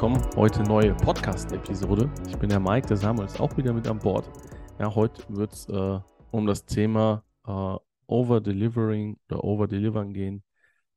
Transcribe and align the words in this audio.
willkommen. 0.00 0.24
Heute 0.36 0.62
neue 0.62 0.94
Podcast-Episode. 0.94 2.08
Ich 2.28 2.38
bin 2.38 2.48
der 2.48 2.60
Mike, 2.60 2.86
der 2.86 2.96
Samuel 2.96 3.26
ist 3.26 3.40
auch 3.40 3.56
wieder 3.56 3.72
mit 3.72 3.88
an 3.88 3.98
Bord. 3.98 4.30
Ja, 4.78 4.94
heute 4.94 5.24
wird 5.28 5.52
es 5.52 5.68
äh, 5.68 5.98
um 6.30 6.46
das 6.46 6.64
Thema 6.64 7.24
äh, 7.44 7.76
Over-Delivering 8.06 9.18
oder 9.28 9.42
Over-Delivern 9.42 10.12
gehen. 10.12 10.44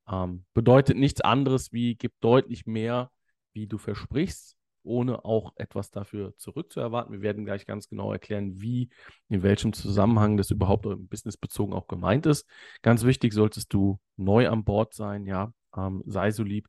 Ähm, 0.07 0.45
bedeutet 0.53 0.97
nichts 0.97 1.19
anderes 1.19 1.73
wie, 1.73 1.95
gib 1.95 2.13
deutlich 2.21 2.67
mehr, 2.67 3.09
wie 3.53 3.65
du 3.65 3.79
versprichst, 3.79 4.55
ohne 4.83 5.25
auch 5.25 5.53
etwas 5.55 5.89
dafür 5.89 6.37
zurückzuerwarten. 6.37 7.11
Wir 7.11 7.21
werden 7.23 7.43
gleich 7.43 7.65
ganz 7.65 7.89
genau 7.89 8.11
erklären, 8.13 8.61
wie, 8.61 8.91
in 9.29 9.41
welchem 9.41 9.73
Zusammenhang 9.73 10.37
das 10.37 10.51
überhaupt 10.51 10.85
im 10.85 11.07
Business 11.07 11.37
bezogen 11.37 11.73
auch 11.73 11.87
gemeint 11.87 12.27
ist. 12.27 12.47
Ganz 12.83 13.03
wichtig, 13.03 13.33
solltest 13.33 13.73
du 13.73 13.99
neu 14.15 14.47
an 14.47 14.63
Bord 14.63 14.93
sein, 14.93 15.25
ja, 15.25 15.51
ähm, 15.75 16.03
sei 16.05 16.29
so 16.29 16.43
lieb. 16.43 16.67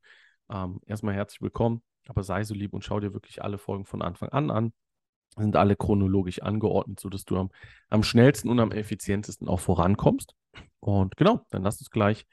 Ähm, 0.50 0.80
erstmal 0.86 1.14
herzlich 1.14 1.42
willkommen, 1.42 1.82
aber 2.08 2.22
sei 2.22 2.44
so 2.44 2.54
lieb 2.54 2.72
und 2.74 2.84
schau 2.84 3.00
dir 3.00 3.12
wirklich 3.12 3.42
alle 3.42 3.58
Folgen 3.58 3.84
von 3.84 4.02
Anfang 4.02 4.30
an 4.30 4.50
an. 4.50 4.72
Sind 5.36 5.56
alle 5.56 5.76
chronologisch 5.76 6.42
angeordnet, 6.42 7.00
sodass 7.00 7.24
du 7.24 7.38
am, 7.38 7.50
am 7.88 8.02
schnellsten 8.02 8.50
und 8.50 8.60
am 8.60 8.70
effizientesten 8.70 9.48
auch 9.48 9.60
vorankommst. 9.60 10.34
Und 10.80 11.16
genau, 11.16 11.46
dann 11.50 11.62
lass 11.62 11.78
uns 11.78 11.90
gleich 11.90 12.26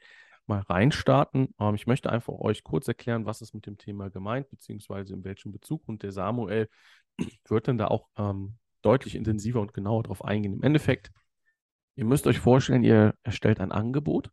mal 0.46 0.60
reinstarten. 0.60 1.54
Ähm, 1.58 1.74
ich 1.74 1.86
möchte 1.86 2.10
einfach 2.10 2.34
euch 2.34 2.62
kurz 2.62 2.86
erklären, 2.88 3.24
was 3.24 3.40
ist 3.40 3.54
mit 3.54 3.66
dem 3.66 3.78
Thema 3.78 4.10
gemeint, 4.10 4.50
beziehungsweise 4.50 5.14
in 5.14 5.24
welchem 5.24 5.52
Bezug. 5.52 5.88
Und 5.88 6.02
der 6.02 6.12
Samuel 6.12 6.68
wird 7.48 7.68
dann 7.68 7.78
da 7.78 7.86
auch 7.86 8.08
ähm, 8.18 8.58
deutlich 8.82 9.14
intensiver 9.14 9.60
und 9.60 9.72
genauer 9.72 10.02
darauf 10.02 10.24
eingehen. 10.24 10.52
Im 10.54 10.62
Endeffekt, 10.62 11.10
ihr 11.94 12.04
müsst 12.04 12.26
euch 12.26 12.38
vorstellen, 12.38 12.84
ihr 12.84 13.14
erstellt 13.22 13.60
ein 13.60 13.72
Angebot 13.72 14.30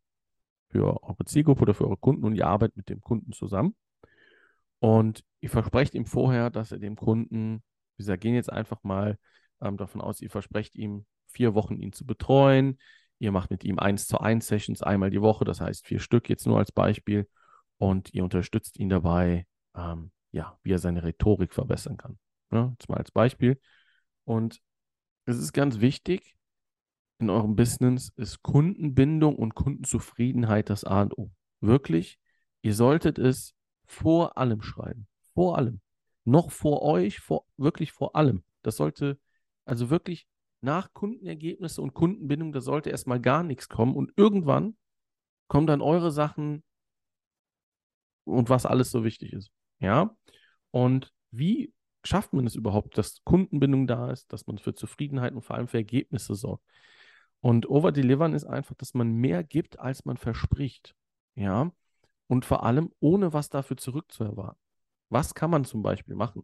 für 0.70 1.02
eure 1.04 1.26
Zielgruppe 1.26 1.62
oder 1.62 1.74
für 1.74 1.86
eure 1.86 1.98
Kunden 1.98 2.26
und 2.26 2.36
ihr 2.36 2.48
arbeitet 2.48 2.76
mit 2.76 2.90
dem 2.90 3.02
Kunden 3.02 3.32
zusammen. 3.32 3.76
Und 4.80 5.23
ihr 5.39 5.50
versprecht 5.50 5.95
ihm 5.95 6.06
vorher, 6.06 6.50
dass 6.50 6.72
er 6.72 6.80
dem 6.80 6.95
Kunden, 6.95 7.64
wir 7.97 8.17
gehen 8.17 8.36
jetzt 8.36 8.52
einfach 8.52 8.83
mal 8.83 9.17
ähm, 9.61 9.78
davon 9.78 10.02
aus, 10.02 10.22
ihr 10.22 10.30
versprecht 10.30 10.75
ihm 10.75 11.06
vier 11.28 11.56
Wochen 11.56 11.78
ihn 11.78 11.94
zu 11.94 12.06
betreuen. 12.06 12.78
Ihr 13.20 13.31
macht 13.31 13.50
mit 13.50 13.64
ihm 13.64 13.80
eins 13.80 14.08
zu 14.08 14.20
eins 14.20 14.48
Sessions 14.48 14.83
einmal 14.83 15.09
die 15.09 15.22
Woche, 15.22 15.45
das 15.45 15.59
heißt 15.59 15.88
vier 15.88 16.00
Stück 16.00 16.30
jetzt 16.30 16.45
nur 16.45 16.59
als 16.59 16.72
Beispiel. 16.72 17.28
Und 17.78 18.14
ihr 18.14 18.23
unterstützt 18.23 18.78
ihn 18.78 18.89
dabei, 18.89 19.48
ähm, 19.75 20.11
ja, 20.31 20.58
wie 20.64 20.73
er 20.73 20.80
seine 20.80 21.03
Rhetorik 21.03 21.53
verbessern 21.53 21.98
kann. 21.98 22.20
Ja, 22.52 22.70
jetzt 22.72 22.89
mal 22.89 22.98
als 22.98 23.11
Beispiel. 23.11 23.59
Und 24.23 24.61
es 25.25 25.38
ist 25.38 25.53
ganz 25.53 25.80
wichtig, 25.80 26.36
in 27.20 27.30
eurem 27.30 27.55
Business 27.55 28.11
ist 28.16 28.44
Kundenbindung 28.44 29.36
und 29.36 29.55
Kundenzufriedenheit 29.55 30.70
das 30.70 30.83
A 30.83 31.02
und 31.02 31.17
O. 31.17 31.31
Wirklich, 31.61 32.20
ihr 32.61 32.75
solltet 32.75 33.17
es 33.17 33.55
vor 33.88 34.38
allem 34.38 34.62
schreiben. 34.62 35.08
Vor 35.34 35.58
allem. 35.58 35.82
Noch 36.26 36.52
vor 36.52 36.82
euch, 36.84 37.20
vor, 37.20 37.46
wirklich 37.58 37.92
vor 37.92 38.16
allem. 38.16 38.44
Das 38.62 38.76
sollte, 38.78 39.18
also 39.66 39.90
wirklich 39.90 40.28
nach 40.62 40.94
Kundenergebnisse 40.94 41.82
und 41.82 41.94
Kundenbindung, 41.94 42.52
da 42.52 42.62
sollte 42.62 42.90
erstmal 42.90 43.22
gar 43.22 43.44
nichts 43.44 43.70
kommen. 43.70 43.96
Und 43.96 44.12
irgendwann 44.18 44.76
kommen 45.48 45.68
dann 45.68 45.82
eure 45.82 46.12
Sachen 46.12 46.64
und 48.26 48.50
was 48.50 48.66
alles 48.66 48.92
so 48.92 49.04
wichtig 49.04 49.34
ist. 49.34 49.52
Ja. 49.80 50.16
Und 50.72 51.14
wie 51.32 51.74
schafft 52.04 52.34
man 52.34 52.46
es 52.46 52.56
überhaupt, 52.56 52.98
dass 52.98 53.24
Kundenbindung 53.24 53.88
da 53.88 54.12
ist, 54.12 54.32
dass 54.34 54.48
man 54.48 54.58
für 54.58 54.74
Zufriedenheit 54.74 55.34
und 55.34 55.44
vor 55.44 55.56
allem 55.56 55.68
für 55.68 55.78
Ergebnisse 55.78 56.36
sorgt? 56.36 56.64
Und 57.40 57.70
Overdelivern 57.70 58.34
ist 58.34 58.46
einfach, 58.46 58.76
dass 58.76 58.94
man 58.94 59.14
mehr 59.14 59.44
gibt, 59.44 59.80
als 59.80 60.06
man 60.06 60.18
verspricht. 60.18 60.96
Ja. 61.36 61.72
Und 62.27 62.45
vor 62.45 62.64
allem, 62.64 62.92
ohne 62.99 63.33
was 63.33 63.49
dafür 63.49 63.77
zurückzuerwarten. 63.77 64.60
Was 65.10 65.33
kann 65.33 65.49
man 65.49 65.65
zum 65.65 65.82
Beispiel 65.82 66.15
machen? 66.15 66.43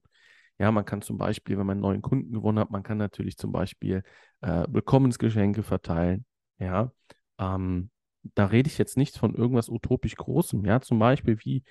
Ja, 0.60 0.72
man 0.72 0.86
kann 0.86 1.02
zum 1.02 1.18
Beispiel, 1.18 1.58
wenn 1.58 1.66
man 1.66 1.76
einen 1.76 1.82
neuen 1.82 2.02
Kunden 2.02 2.32
gewonnen 2.32 2.60
hat, 2.60 2.70
man 2.70 2.84
kann 2.84 2.98
natürlich 2.98 3.38
zum 3.38 3.52
Beispiel 3.52 4.04
äh, 4.42 4.66
Willkommensgeschenke 4.70 5.64
verteilen. 5.64 6.26
Ja, 6.60 6.92
ähm, 7.40 7.90
da 8.36 8.46
rede 8.46 8.70
ich 8.70 8.78
jetzt 8.78 8.96
nicht 8.96 9.18
von 9.18 9.36
irgendwas 9.36 9.70
utopisch 9.70 10.16
Großem. 10.16 10.64
Ja, 10.66 10.80
zum 10.80 11.00
Beispiel 11.00 11.38
wie 11.44 11.64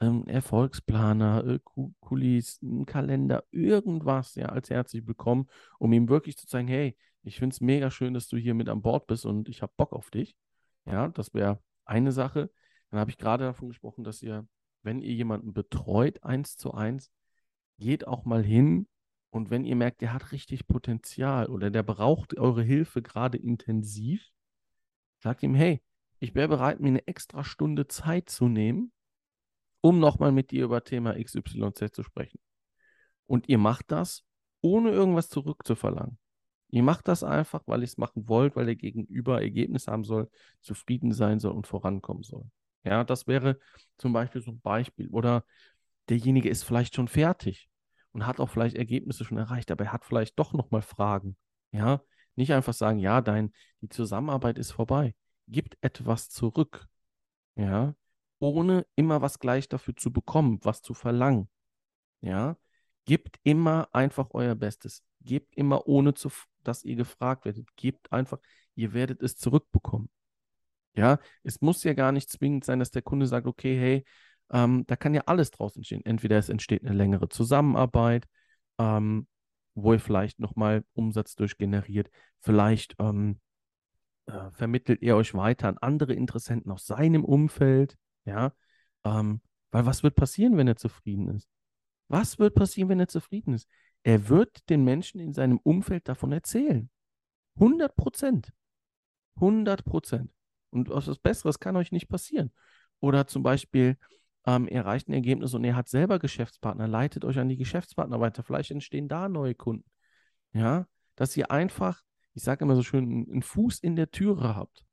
ähm, 0.00 0.26
Erfolgsplaner, 0.26 1.44
äh, 1.46 1.58
Kulis, 2.00 2.60
ein 2.62 2.86
Kalender, 2.86 3.44
irgendwas, 3.50 4.34
ja, 4.34 4.46
als 4.46 4.70
herzlich 4.70 5.06
willkommen, 5.06 5.48
um 5.78 5.92
ihm 5.92 6.08
wirklich 6.08 6.36
zu 6.36 6.46
zeigen, 6.46 6.68
hey, 6.68 6.96
ich 7.22 7.38
finde 7.38 7.54
es 7.54 7.60
mega 7.60 7.90
schön, 7.90 8.14
dass 8.14 8.28
du 8.28 8.36
hier 8.36 8.54
mit 8.54 8.68
an 8.68 8.82
Bord 8.82 9.06
bist 9.06 9.24
und 9.26 9.48
ich 9.48 9.62
habe 9.62 9.72
Bock 9.76 9.92
auf 9.92 10.10
dich. 10.10 10.36
Ja, 10.86 11.08
das 11.08 11.34
wäre 11.34 11.60
eine 11.84 12.10
Sache. 12.10 12.50
Dann 12.92 13.00
habe 13.00 13.10
ich 13.10 13.16
gerade 13.16 13.44
davon 13.44 13.70
gesprochen, 13.70 14.04
dass 14.04 14.22
ihr, 14.22 14.46
wenn 14.82 15.00
ihr 15.00 15.14
jemanden 15.14 15.54
betreut, 15.54 16.22
eins 16.22 16.58
zu 16.58 16.74
eins, 16.74 17.10
geht 17.78 18.06
auch 18.06 18.26
mal 18.26 18.44
hin 18.44 18.86
und 19.30 19.48
wenn 19.48 19.64
ihr 19.64 19.76
merkt, 19.76 20.02
der 20.02 20.12
hat 20.12 20.30
richtig 20.30 20.68
Potenzial 20.68 21.46
oder 21.46 21.70
der 21.70 21.82
braucht 21.82 22.36
eure 22.36 22.62
Hilfe 22.62 23.00
gerade 23.00 23.38
intensiv, 23.38 24.30
sagt 25.20 25.42
ihm, 25.42 25.54
hey, 25.54 25.82
ich 26.18 26.34
wäre 26.34 26.48
bereit, 26.48 26.80
mir 26.80 26.88
eine 26.88 27.06
extra 27.06 27.44
Stunde 27.44 27.88
Zeit 27.88 28.28
zu 28.28 28.46
nehmen, 28.46 28.92
um 29.80 29.98
nochmal 29.98 30.30
mit 30.30 30.50
dir 30.50 30.64
über 30.64 30.84
Thema 30.84 31.14
XYZ 31.14 31.92
zu 31.94 32.02
sprechen. 32.02 32.40
Und 33.24 33.48
ihr 33.48 33.56
macht 33.58 33.90
das, 33.90 34.22
ohne 34.60 34.90
irgendwas 34.90 35.30
zurückzuverlangen. 35.30 36.18
Ihr 36.68 36.82
macht 36.82 37.08
das 37.08 37.24
einfach, 37.24 37.62
weil 37.64 37.80
ihr 37.80 37.84
es 37.84 37.96
machen 37.96 38.28
wollt, 38.28 38.54
weil 38.54 38.66
der 38.66 38.76
Gegenüber 38.76 39.40
Ergebnis 39.40 39.88
haben 39.88 40.04
soll, 40.04 40.30
zufrieden 40.60 41.12
sein 41.12 41.40
soll 41.40 41.52
und 41.52 41.66
vorankommen 41.66 42.22
soll. 42.22 42.50
Ja, 42.84 43.04
das 43.04 43.26
wäre 43.26 43.58
zum 43.98 44.12
Beispiel 44.12 44.40
so 44.40 44.52
ein 44.52 44.60
Beispiel. 44.60 45.08
Oder 45.10 45.44
derjenige 46.08 46.48
ist 46.48 46.64
vielleicht 46.64 46.94
schon 46.94 47.08
fertig 47.08 47.68
und 48.12 48.26
hat 48.26 48.40
auch 48.40 48.48
vielleicht 48.48 48.76
Ergebnisse 48.76 49.24
schon 49.24 49.38
erreicht, 49.38 49.70
aber 49.70 49.84
er 49.84 49.92
hat 49.92 50.04
vielleicht 50.04 50.38
doch 50.38 50.52
nochmal 50.52 50.82
Fragen. 50.82 51.36
Ja, 51.70 52.02
nicht 52.34 52.52
einfach 52.52 52.74
sagen, 52.74 52.98
ja, 52.98 53.20
dein, 53.20 53.52
die 53.80 53.88
Zusammenarbeit 53.88 54.58
ist 54.58 54.72
vorbei. 54.72 55.14
Gibt 55.48 55.76
etwas 55.80 56.28
zurück. 56.28 56.86
Ja, 57.56 57.94
ohne 58.38 58.86
immer 58.96 59.22
was 59.22 59.38
gleich 59.38 59.68
dafür 59.68 59.96
zu 59.96 60.12
bekommen, 60.12 60.58
was 60.62 60.82
zu 60.82 60.94
verlangen. 60.94 61.48
Ja, 62.20 62.56
Gebt 63.04 63.40
immer 63.42 63.88
einfach 63.92 64.28
euer 64.32 64.54
Bestes. 64.54 65.02
Gebt 65.22 65.56
immer, 65.56 65.86
ohne 65.88 66.14
zu, 66.14 66.30
dass 66.62 66.84
ihr 66.84 66.96
gefragt 66.96 67.44
werdet. 67.44 67.68
Gebt 67.76 68.12
einfach, 68.12 68.38
ihr 68.74 68.92
werdet 68.92 69.22
es 69.22 69.36
zurückbekommen. 69.36 70.08
Ja, 70.94 71.18
es 71.42 71.60
muss 71.60 71.84
ja 71.84 71.94
gar 71.94 72.12
nicht 72.12 72.30
zwingend 72.30 72.64
sein, 72.64 72.78
dass 72.78 72.90
der 72.90 73.02
Kunde 73.02 73.26
sagt, 73.26 73.46
okay, 73.46 73.78
hey, 73.78 74.04
ähm, 74.50 74.84
da 74.86 74.96
kann 74.96 75.14
ja 75.14 75.22
alles 75.26 75.50
draus 75.50 75.76
entstehen. 75.76 76.04
Entweder 76.04 76.38
es 76.38 76.48
entsteht 76.48 76.84
eine 76.84 76.94
längere 76.94 77.28
Zusammenarbeit, 77.28 78.26
ähm, 78.78 79.26
wo 79.74 79.94
ihr 79.94 80.00
vielleicht 80.00 80.38
nochmal 80.38 80.84
Umsatz 80.92 81.34
durchgeneriert, 81.34 82.10
vielleicht 82.40 82.94
ähm, 82.98 83.40
äh, 84.26 84.50
vermittelt 84.50 85.02
ihr 85.02 85.16
euch 85.16 85.34
weiter 85.34 85.68
an 85.68 85.78
andere 85.78 86.12
Interessenten 86.12 86.70
aus 86.70 86.86
seinem 86.86 87.24
Umfeld, 87.24 87.96
ja, 88.24 88.52
ähm, 89.04 89.40
weil 89.70 89.86
was 89.86 90.02
wird 90.02 90.14
passieren, 90.14 90.56
wenn 90.58 90.68
er 90.68 90.76
zufrieden 90.76 91.28
ist? 91.28 91.48
Was 92.08 92.38
wird 92.38 92.54
passieren, 92.54 92.90
wenn 92.90 93.00
er 93.00 93.08
zufrieden 93.08 93.54
ist? 93.54 93.68
Er 94.02 94.28
wird 94.28 94.68
den 94.68 94.84
Menschen 94.84 95.20
in 95.20 95.32
seinem 95.32 95.58
Umfeld 95.58 96.08
davon 96.08 96.32
erzählen. 96.32 96.90
100 97.54 97.96
Prozent. 97.96 98.52
100 99.36 99.84
Prozent. 99.84 100.30
Und 100.72 100.88
was 100.88 101.18
Besseres 101.18 101.58
kann 101.58 101.76
euch 101.76 101.92
nicht 101.92 102.08
passieren. 102.08 102.52
Oder 103.00 103.26
zum 103.26 103.42
Beispiel, 103.42 103.96
ähm, 104.46 104.66
er 104.68 104.82
erreicht 104.82 105.08
ein 105.08 105.12
Ergebnis 105.12 105.54
und 105.54 105.64
er 105.64 105.76
hat 105.76 105.88
selber 105.88 106.18
Geschäftspartner, 106.18 106.88
leitet 106.88 107.24
euch 107.24 107.38
an 107.38 107.48
die 107.48 107.56
Geschäftspartner 107.56 108.20
weiter. 108.20 108.42
Vielleicht 108.42 108.70
entstehen 108.70 109.08
da 109.08 109.28
neue 109.28 109.54
Kunden. 109.54 109.88
Ja, 110.52 110.86
dass 111.14 111.36
ihr 111.36 111.50
einfach, 111.50 112.02
ich 112.34 112.42
sage 112.42 112.64
immer 112.64 112.76
so 112.76 112.82
schön, 112.82 113.26
einen 113.30 113.42
Fuß 113.42 113.78
in 113.80 113.96
der 113.96 114.10
Türe 114.10 114.56
habt. 114.56 114.84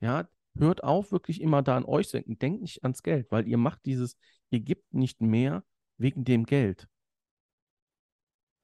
Ja, 0.00 0.28
hört 0.56 0.84
auf, 0.84 1.12
wirklich 1.12 1.40
immer 1.40 1.62
da 1.62 1.76
an 1.76 1.84
euch 1.84 2.08
zu 2.08 2.16
denken. 2.16 2.38
Denkt 2.38 2.62
nicht 2.62 2.82
ans 2.82 3.02
Geld, 3.02 3.30
weil 3.30 3.46
ihr 3.46 3.58
macht 3.58 3.84
dieses, 3.84 4.16
ihr 4.50 4.60
gebt 4.60 4.92
nicht 4.94 5.20
mehr, 5.20 5.64
wegen 5.98 6.24
dem 6.24 6.44
Geld. 6.44 6.88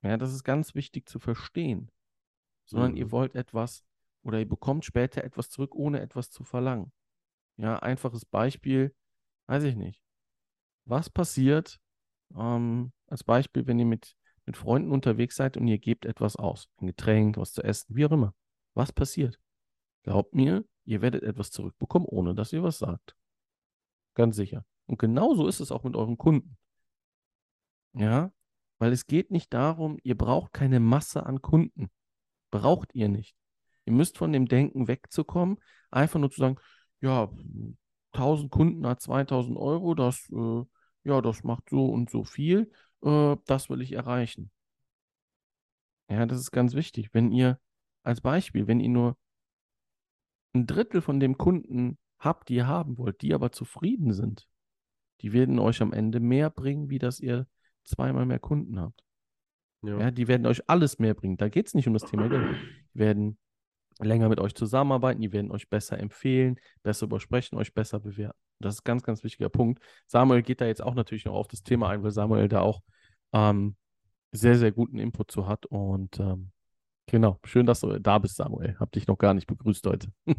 Ja, 0.03 0.17
das 0.17 0.33
ist 0.33 0.45
ganz 0.45 0.75
wichtig 0.75 1.09
zu 1.09 1.19
verstehen. 1.19 1.91
Sondern 2.65 2.93
mhm. 2.93 2.97
ihr 2.99 3.11
wollt 3.11 3.35
etwas 3.35 3.85
oder 4.23 4.39
ihr 4.39 4.49
bekommt 4.49 4.85
später 4.85 5.25
etwas 5.25 5.51
zurück, 5.51 5.75
ohne 5.75 6.01
etwas 6.01 6.31
zu 6.31 6.45
verlangen. 6.45 6.93
Ja, 7.57 7.79
einfaches 7.79 8.25
Beispiel, 8.25 8.95
weiß 9.47 9.65
ich 9.65 9.77
nicht. 9.77 10.03
Was 10.85 11.11
passiert, 11.11 11.81
ähm, 12.35 12.93
als 13.07 13.25
Beispiel, 13.25 13.67
wenn 13.67 13.79
ihr 13.79 13.87
mit, 13.87 14.17
mit 14.47 14.57
Freunden 14.57 14.91
unterwegs 14.91 15.37
seid 15.37 15.57
und 15.57 15.69
ihr 15.69 15.79
gebt 15.79 16.07
etwas 16.07 16.37
aus, 16.37 16.69
ein 16.81 16.87
Getränk, 16.87 17.37
was 17.37 17.53
zu 17.53 17.63
essen, 17.63 17.95
wie 17.95 18.07
auch 18.07 18.13
immer. 18.13 18.35
Was 18.75 18.93
passiert? 18.93 19.39
Glaubt 20.03 20.35
mir, 20.35 20.65
ihr 20.85 21.03
werdet 21.03 21.23
etwas 21.23 21.51
zurückbekommen, 21.51 22.07
ohne 22.09 22.35
dass 22.35 22.53
ihr 22.53 22.63
was 22.63 22.79
sagt. 22.79 23.17
Ganz 24.15 24.37
sicher. 24.37 24.65
Und 24.87 24.99
genauso 24.99 25.47
ist 25.47 25.61
es 25.61 25.71
auch 25.71 25.85
mit 25.85 25.95
euren 25.95 26.19
Kunden. 26.19 26.57
Ja, 27.95 28.33
weil 28.79 28.93
es 28.93 29.07
geht 29.07 29.31
nicht 29.31 29.53
darum, 29.55 29.99
ihr 30.03 30.17
braucht 30.17 30.53
keine 30.53 30.81
Masse 30.81 31.25
an 31.25 31.41
Kunden. 31.41 31.91
Braucht 32.51 32.95
ihr 32.95 33.09
nicht. 33.09 33.37
Ihr 33.85 33.93
müsst 33.93 34.19
von 34.19 34.33
dem 34.33 34.47
Denken 34.47 34.89
wegzukommen, 34.89 35.59
einfach 35.91 36.21
nur 36.21 36.31
zu 36.31 36.41
sagen, 36.41 36.57
ja, 37.01 37.31
1000 38.13 38.51
Kunden 38.51 38.87
hat 38.87 39.01
2000 39.01 39.57
Euro, 39.57 39.95
das, 39.95 40.31
äh, 40.31 40.65
ja, 41.05 41.21
das 41.21 41.43
macht 41.45 41.71
so 41.71 41.87
und 41.87 42.11
so 42.11 42.25
viel, 42.25 42.71
äh, 43.03 43.37
das 43.47 43.71
will 43.71 43.81
ich 43.81 43.93
erreichen. 43.93 44.51
Ja, 46.09 46.27
das 46.27 46.41
ist 46.41 46.51
ganz 46.51 46.75
wichtig. 46.75 47.11
Wenn 47.13 47.33
ihr, 47.33 47.59
als 48.03 48.21
Beispiel, 48.21 48.67
wenn 48.67 48.81
ihr 48.81 48.91
nur 48.91 49.17
ein 50.55 50.67
Drittel 50.67 51.01
von 51.01 51.21
dem 51.21 51.39
Kunden 51.39 51.99
habt, 52.19 52.49
die 52.49 52.57
ihr 52.57 52.67
haben 52.67 52.99
wollt, 52.99 53.23
die 53.23 53.35
aber 53.35 53.53
zufrieden 53.53 54.13
sind, 54.13 54.47
die 55.23 55.33
werden 55.33 55.59
euch 55.59 55.81
am 55.81 55.93
Ende 55.93 56.21
mehr 56.21 56.51
bringen, 56.51 56.91
wie 56.91 56.99
dass 56.99 57.21
ihr 57.21 57.47
zweimal 57.85 58.27
mehr 58.27 58.39
Kunden 58.39 58.79
habt. 58.79 59.03
Ja. 59.83 59.99
ja 59.99 60.11
die 60.11 60.29
werden 60.29 60.47
euch 60.47 60.69
alles 60.69 60.99
mehr 60.99 61.15
bringen. 61.15 61.37
Da 61.37 61.49
geht 61.49 61.67
es 61.67 61.75
nicht 61.75 61.87
um 61.87 61.95
das 61.95 62.05
Thema 62.05 62.29
Geld. 62.29 62.57
Die 62.95 62.99
werden 62.99 63.39
länger 64.03 64.29
mit 64.29 64.41
euch 64.41 64.55
zusammenarbeiten, 64.55 65.21
die 65.21 65.33
werden 65.33 65.51
euch 65.51 65.69
besser 65.69 65.99
empfehlen, 65.99 66.59
besser 66.83 67.07
übersprechen, 67.07 67.57
euch 67.57 67.75
besser 67.75 68.01
bewerten. 68.01 68.39
Das 68.61 68.75
ist 68.75 68.81
ein 68.81 68.85
ganz, 68.85 69.03
ganz 69.03 69.25
wichtiger 69.25 69.49
Punkt. 69.49 69.83
Samuel 70.07 70.43
geht 70.43 70.61
da 70.61 70.67
jetzt 70.67 70.83
auch 70.83 70.95
natürlich 70.95 71.25
noch 71.25 71.35
auf 71.35 71.49
das 71.49 71.63
Thema 71.63 71.89
ein, 71.89 72.03
weil 72.03 72.11
Samuel 72.11 72.49
da 72.49 72.61
auch 72.61 72.83
ähm, 73.33 73.77
sehr, 74.33 74.57
sehr 74.57 74.73
guten 74.73 74.99
Input 74.99 75.31
zu 75.31 75.47
hat. 75.47 75.67
Und 75.67 76.19
ähm, 76.21 76.51
genau, 77.07 77.39
schön, 77.45 77.67
dass 77.67 77.81
du 77.81 77.99
da 77.99 78.19
bist, 78.19 78.37
Samuel. 78.37 78.77
Hab 78.79 78.93
dich 78.93 79.07
noch 79.07 79.19
gar 79.19 79.35
nicht 79.35 79.47
begrüßt 79.47 79.87
heute. 79.87 80.09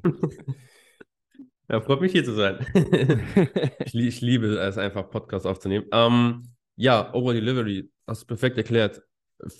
ja, 1.69 1.81
freut 1.81 2.01
mich 2.01 2.11
hier 2.11 2.23
zu 2.23 2.33
sein. 2.33 2.65
ich, 3.85 3.95
ich, 3.95 4.21
liebe 4.21 4.47
es 4.47 4.77
einfach, 4.77 5.09
Podcasts 5.09 5.45
aufzunehmen. 5.45 5.85
Ähm, 5.91 6.53
ja, 6.75 7.13
Over 7.13 7.33
Delivery, 7.33 7.89
hast 8.07 8.23
du 8.23 8.27
perfekt 8.27 8.57
erklärt. 8.57 9.03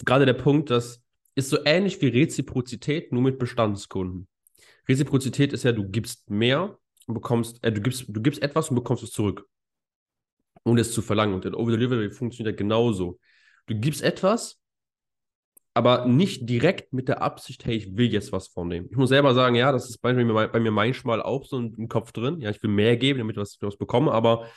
Gerade 0.05 0.25
der 0.25 0.33
Punkt, 0.33 0.69
das 0.69 1.02
ist 1.35 1.49
so 1.49 1.57
ähnlich 1.65 2.01
wie 2.01 2.07
Reziprozität, 2.07 3.11
nur 3.11 3.21
mit 3.21 3.39
Bestandskunden. 3.39 4.27
Reziprozität 4.87 5.53
ist 5.53 5.63
ja, 5.63 5.71
du 5.71 5.87
gibst 5.87 6.29
mehr 6.29 6.77
und 7.07 7.13
bekommst, 7.15 7.63
äh, 7.63 7.71
du 7.71 7.81
gibst, 7.81 8.05
du 8.07 8.21
gibst 8.21 8.41
etwas 8.41 8.69
und 8.69 8.75
bekommst 8.75 9.03
es 9.03 9.11
zurück. 9.11 9.47
Ohne 10.65 10.81
es 10.81 10.93
zu 10.93 11.01
verlangen. 11.01 11.35
Und 11.35 11.45
in 11.45 11.55
Over 11.55 11.71
Delivery 11.71 12.11
funktioniert 12.11 12.53
ja 12.53 12.57
genauso. 12.57 13.19
Du 13.65 13.75
gibst 13.75 14.01
etwas, 14.01 14.61
aber 15.73 16.05
nicht 16.05 16.47
direkt 16.49 16.93
mit 16.93 17.07
der 17.07 17.21
Absicht, 17.21 17.65
hey, 17.65 17.75
ich 17.75 17.97
will 17.97 18.11
jetzt 18.11 18.31
was 18.31 18.47
von. 18.47 18.71
Ich 18.71 18.95
muss 18.95 19.09
selber 19.09 19.33
sagen, 19.33 19.55
ja, 19.55 19.71
das 19.71 19.89
ist 19.89 19.97
bei 19.97 20.13
mir, 20.13 20.47
bei 20.47 20.59
mir 20.59 20.71
manchmal 20.71 21.21
auch 21.21 21.45
so 21.45 21.57
im 21.57 21.87
Kopf 21.87 22.11
drin. 22.11 22.39
Ja, 22.39 22.49
ich 22.51 22.61
will 22.61 22.69
mehr 22.69 22.95
geben, 22.95 23.19
damit 23.19 23.35
ich 23.35 23.41
was, 23.41 23.57
was 23.61 23.77
bekomme, 23.77 24.11
aber 24.11 24.47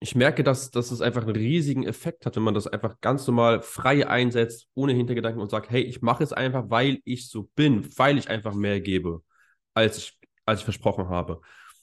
ich 0.00 0.14
merke, 0.14 0.42
dass, 0.42 0.70
dass 0.70 0.90
es 0.90 1.00
einfach 1.02 1.22
einen 1.22 1.36
riesigen 1.36 1.86
Effekt 1.86 2.24
hat, 2.26 2.36
wenn 2.36 2.42
man 2.42 2.54
das 2.54 2.66
einfach 2.66 3.00
ganz 3.00 3.26
normal 3.26 3.62
frei 3.62 4.08
einsetzt, 4.08 4.68
ohne 4.74 4.92
Hintergedanken 4.92 5.40
und 5.40 5.50
sagt, 5.50 5.70
hey, 5.70 5.82
ich 5.82 6.00
mache 6.02 6.24
es 6.24 6.32
einfach, 6.32 6.64
weil 6.68 7.00
ich 7.04 7.28
so 7.28 7.50
bin, 7.54 7.86
weil 7.98 8.18
ich 8.18 8.30
einfach 8.30 8.54
mehr 8.54 8.80
gebe, 8.80 9.22
als 9.74 9.98
ich, 9.98 10.18
als 10.46 10.60
ich 10.60 10.64
versprochen 10.64 11.08
habe. 11.08 11.40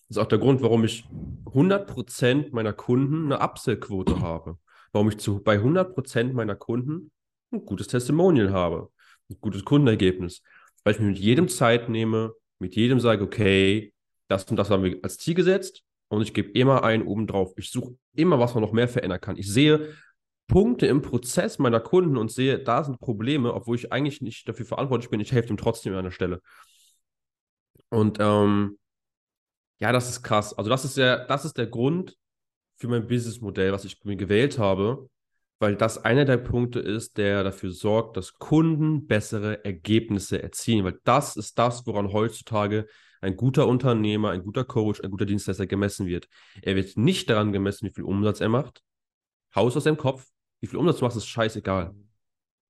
Das 0.08 0.18
ist 0.18 0.24
auch 0.24 0.28
der 0.28 0.40
Grund, 0.40 0.62
warum 0.62 0.84
ich 0.84 1.06
100% 1.46 2.50
meiner 2.52 2.74
Kunden 2.74 3.31
eine 3.31 3.44
Upsell-Quote 3.44 4.19
habe 4.19 4.58
warum 4.92 5.10
ich 5.10 5.18
zu, 5.19 5.42
bei 5.44 5.58
100% 5.58 6.34
meiner 6.34 6.56
Kunden 6.56 7.12
ein 7.52 7.66
gutes 7.66 7.88
Testimonial 7.88 8.52
habe, 8.52 8.90
ein 9.30 9.38
gutes 9.40 9.64
Kundenergebnis, 9.64 10.42
weil 10.84 10.94
ich 10.94 11.00
mir 11.00 11.08
mit 11.08 11.19
jedem 11.19 11.48
Zeit 11.48 11.90
nehme, 11.90 12.34
mit 12.60 12.75
jedem 12.75 13.00
sage, 13.00 13.24
okay, 13.24 13.94
das 14.28 14.46
und 14.46 14.58
das 14.58 14.69
haben 14.69 14.84
wir 14.84 14.98
als 15.04 15.18
Ziel 15.18 15.36
gesetzt 15.36 15.84
und 16.09 16.21
ich 16.21 16.33
gebe 16.33 16.51
immer 16.51 16.83
einen 16.83 17.04
oben 17.04 17.27
drauf. 17.27 17.54
Ich 17.57 17.71
suche 17.71 17.98
immer, 18.13 18.39
was 18.39 18.54
man 18.54 18.63
noch 18.63 18.71
mehr 18.71 18.88
verändern 18.88 19.21
kann. 19.21 19.38
Ich 19.38 19.51
sehe 19.51 19.94
Punkte 20.48 20.88
im 20.88 21.01
Prozess 21.01 21.59
meiner 21.59 21.80
Kunden 21.80 22.18
und 22.18 22.31
sehe, 22.31 22.59
da 22.59 22.83
sind 22.83 23.00
Probleme, 23.00 23.54
obwohl 23.54 23.75
ich 23.75 23.92
eigentlich 23.92 24.21
nicht 24.21 24.48
dafür 24.48 24.65
verantwortlich 24.65 25.09
bin. 25.09 25.19
Ich 25.19 25.31
helfe 25.31 25.50
ihm 25.50 25.57
trotzdem 25.57 25.94
an 25.95 26.06
der 26.06 26.12
Stelle. 26.12 26.42
Und 27.89 28.18
ähm, 28.19 28.77
ja, 29.80 29.92
das 29.92 30.09
ist 30.09 30.24
krass. 30.24 30.57
Also 30.57 30.69
das 30.69 30.86
ist 30.86 30.98
der, 30.98 31.25
das 31.25 31.45
ist 31.45 31.57
der 31.57 31.68
Grund, 31.68 32.18
für 32.77 32.88
mein 32.88 33.07
Businessmodell, 33.07 33.71
was 33.71 33.86
ich 33.86 34.04
mir 34.04 34.15
gewählt 34.15 34.59
habe, 34.59 35.09
weil 35.59 35.75
das 35.75 36.04
einer 36.04 36.25
der 36.25 36.38
Punkte 36.38 36.80
ist, 36.80 37.18
der 37.18 37.44
dafür 37.44 37.71
sorgt, 37.71 38.15
dass 38.15 38.36
Kunden 38.36 39.07
bessere 39.07 39.65
Ergebnisse 39.65 40.42
erzielen, 40.42 40.86
weil 40.86 41.00
das 41.04 41.36
ist 41.36 41.57
das, 41.57 41.86
woran 41.88 42.13
heutzutage 42.13 42.88
ein 43.22 43.36
guter 43.36 43.68
Unternehmer, 43.68 44.31
ein 44.31 44.44
guter 44.44 44.64
Coach, 44.64 45.02
ein 45.02 45.12
guter 45.12 45.25
Dienstleister 45.25 45.68
gemessen 45.68 46.08
wird. 46.08 46.28
Er 46.62 46.75
wird 46.75 46.98
nicht 46.98 47.30
daran 47.30 47.52
gemessen, 47.52 47.88
wie 47.88 47.94
viel 47.94 48.04
Umsatz 48.04 48.42
er 48.42 48.50
macht. 48.50 48.81
Haus 49.56 49.75
aus 49.75 49.84
seinem 49.84 49.98
Kopf. 49.98 50.25
Wie 50.60 50.68
viel 50.68 50.80
Umsatz 50.80 51.00
du 51.00 51.06
machst, 51.06 51.18
ist 51.18 51.28
scheißegal. 51.28 51.94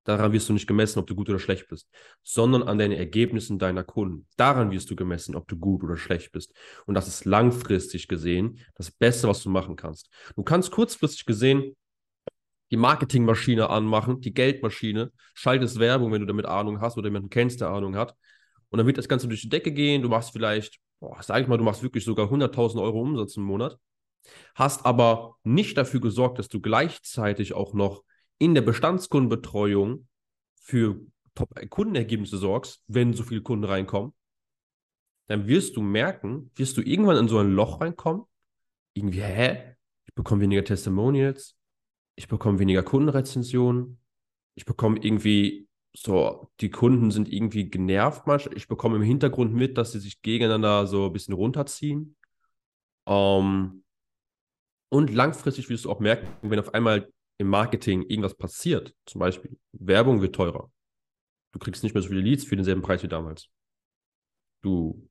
Daran 0.04 0.32
wirst 0.32 0.48
du 0.48 0.54
nicht 0.54 0.68
gemessen, 0.68 1.00
ob 1.00 1.08
du 1.08 1.16
gut 1.16 1.30
oder 1.30 1.38
schlecht 1.38 1.68
bist, 1.68 1.90
sondern 2.24 2.64
an 2.64 2.78
den 2.78 2.94
Ergebnissen 2.94 3.60
deiner 3.60 3.84
Kunden. 3.84 4.26
Daran 4.38 4.72
wirst 4.72 4.90
du 4.90 4.96
gemessen, 4.96 5.36
ob 5.36 5.50
du 5.50 5.58
gut 5.58 5.84
oder 5.84 5.98
schlecht 5.98 6.32
bist. 6.32 6.54
Und 6.86 6.96
das 6.96 7.10
ist 7.10 7.26
langfristig 7.26 8.08
gesehen 8.08 8.60
das 8.76 8.90
Beste, 8.90 9.28
was 9.28 9.44
du 9.44 9.50
machen 9.50 9.76
kannst. 9.76 10.10
Du 10.38 10.44
kannst 10.44 10.72
kurzfristig 10.72 11.26
gesehen 11.26 11.76
die 12.72 12.78
Marketingmaschine 12.78 13.70
anmachen, 13.70 14.22
die 14.22 14.34
Geldmaschine, 14.34 15.12
schaltest 15.34 15.80
Werbung, 15.80 16.12
wenn 16.12 16.22
du 16.22 16.28
damit 16.28 16.46
Ahnung 16.46 16.82
hast 16.82 16.98
oder 16.98 17.08
jemanden 17.08 17.30
kennst, 17.30 17.60
der 17.60 17.70
Ahnung 17.70 17.96
hat. 17.98 18.16
Und 18.70 18.78
dann 18.78 18.88
wird 18.88 18.98
das 18.98 19.08
Ganze 19.08 19.28
durch 19.28 19.42
die 19.42 19.50
Decke 19.50 19.72
gehen. 19.72 20.02
Du 20.02 20.10
machst 20.10 20.32
vielleicht, 20.32 20.80
boah, 21.00 21.22
sag 21.22 21.42
ich 21.42 21.48
mal, 21.48 21.58
du 21.58 21.64
machst 21.64 21.84
wirklich 21.84 22.04
sogar 22.04 22.30
100.000 22.30 22.82
Euro 22.82 23.02
Umsatz 23.02 23.38
im 23.38 23.44
Monat, 23.44 23.78
hast 24.56 24.86
aber 24.86 25.38
nicht 25.44 25.78
dafür 25.78 26.02
gesorgt, 26.02 26.40
dass 26.40 26.50
du 26.50 26.60
gleichzeitig 26.60 27.54
auch 27.54 27.74
noch 27.74 28.04
in 28.40 28.54
der 28.54 28.62
Bestandskundenbetreuung 28.62 30.08
für 30.60 31.00
Top-Kundenergebnisse 31.36 32.38
sorgst, 32.38 32.84
wenn 32.88 33.14
so 33.14 33.24
viele 33.24 33.42
Kunden 33.42 33.64
reinkommen, 33.64 34.14
dann 35.28 35.48
wirst 35.48 35.76
du 35.76 35.82
merken, 35.82 36.52
wirst 36.56 36.78
du 36.78 36.82
irgendwann 36.82 37.18
in 37.18 37.28
so 37.28 37.38
ein 37.38 37.52
Loch 37.52 37.82
reinkommen, 37.82 38.24
irgendwie, 38.94 39.22
hä? 39.22 39.76
Ich 40.06 40.14
bekomme 40.16 40.42
weniger 40.42 40.64
Testimonials, 40.64 41.56
ich 42.16 42.28
bekomme 42.28 42.60
weniger 42.60 42.82
Kundenrezensionen, 42.82 44.00
ich 44.56 44.66
bekomme 44.66 45.00
irgendwie 45.00 45.67
so, 46.04 46.52
die 46.60 46.70
Kunden 46.70 47.12
sind 47.12 47.32
irgendwie 47.32 47.70
genervt 47.70 48.24
ich 48.56 48.68
bekomme 48.68 48.98
im 48.98 49.02
Hintergrund 49.02 49.54
mit, 49.54 49.78
dass 49.78 49.92
sie 49.92 50.00
sich 50.00 50.22
gegeneinander 50.22 50.86
so 50.86 51.08
ein 51.08 51.14
bisschen 51.14 51.34
runterziehen. 51.34 52.16
Ähm, 53.08 53.84
und 54.90 55.14
langfristig 55.14 55.70
wirst 55.70 55.86
du 55.86 55.92
auch 55.92 56.00
merken, 56.00 56.28
wenn 56.42 56.60
auf 56.60 56.74
einmal 56.74 57.12
im 57.40 57.48
Marketing 57.48 58.04
irgendwas 58.04 58.36
passiert, 58.36 58.94
zum 59.06 59.20
Beispiel 59.20 59.58
Werbung 59.72 60.22
wird 60.22 60.36
teurer. 60.36 60.72
Du 61.52 61.60
kriegst 61.60 61.84
nicht 61.84 61.94
mehr 61.94 62.02
so 62.02 62.10
viele 62.10 62.22
Leads 62.22 62.46
für 62.46 62.56
denselben 62.56 62.82
Preis 62.82 63.04
wie 63.04 63.08
damals. 63.08 63.50
Du 64.62 65.10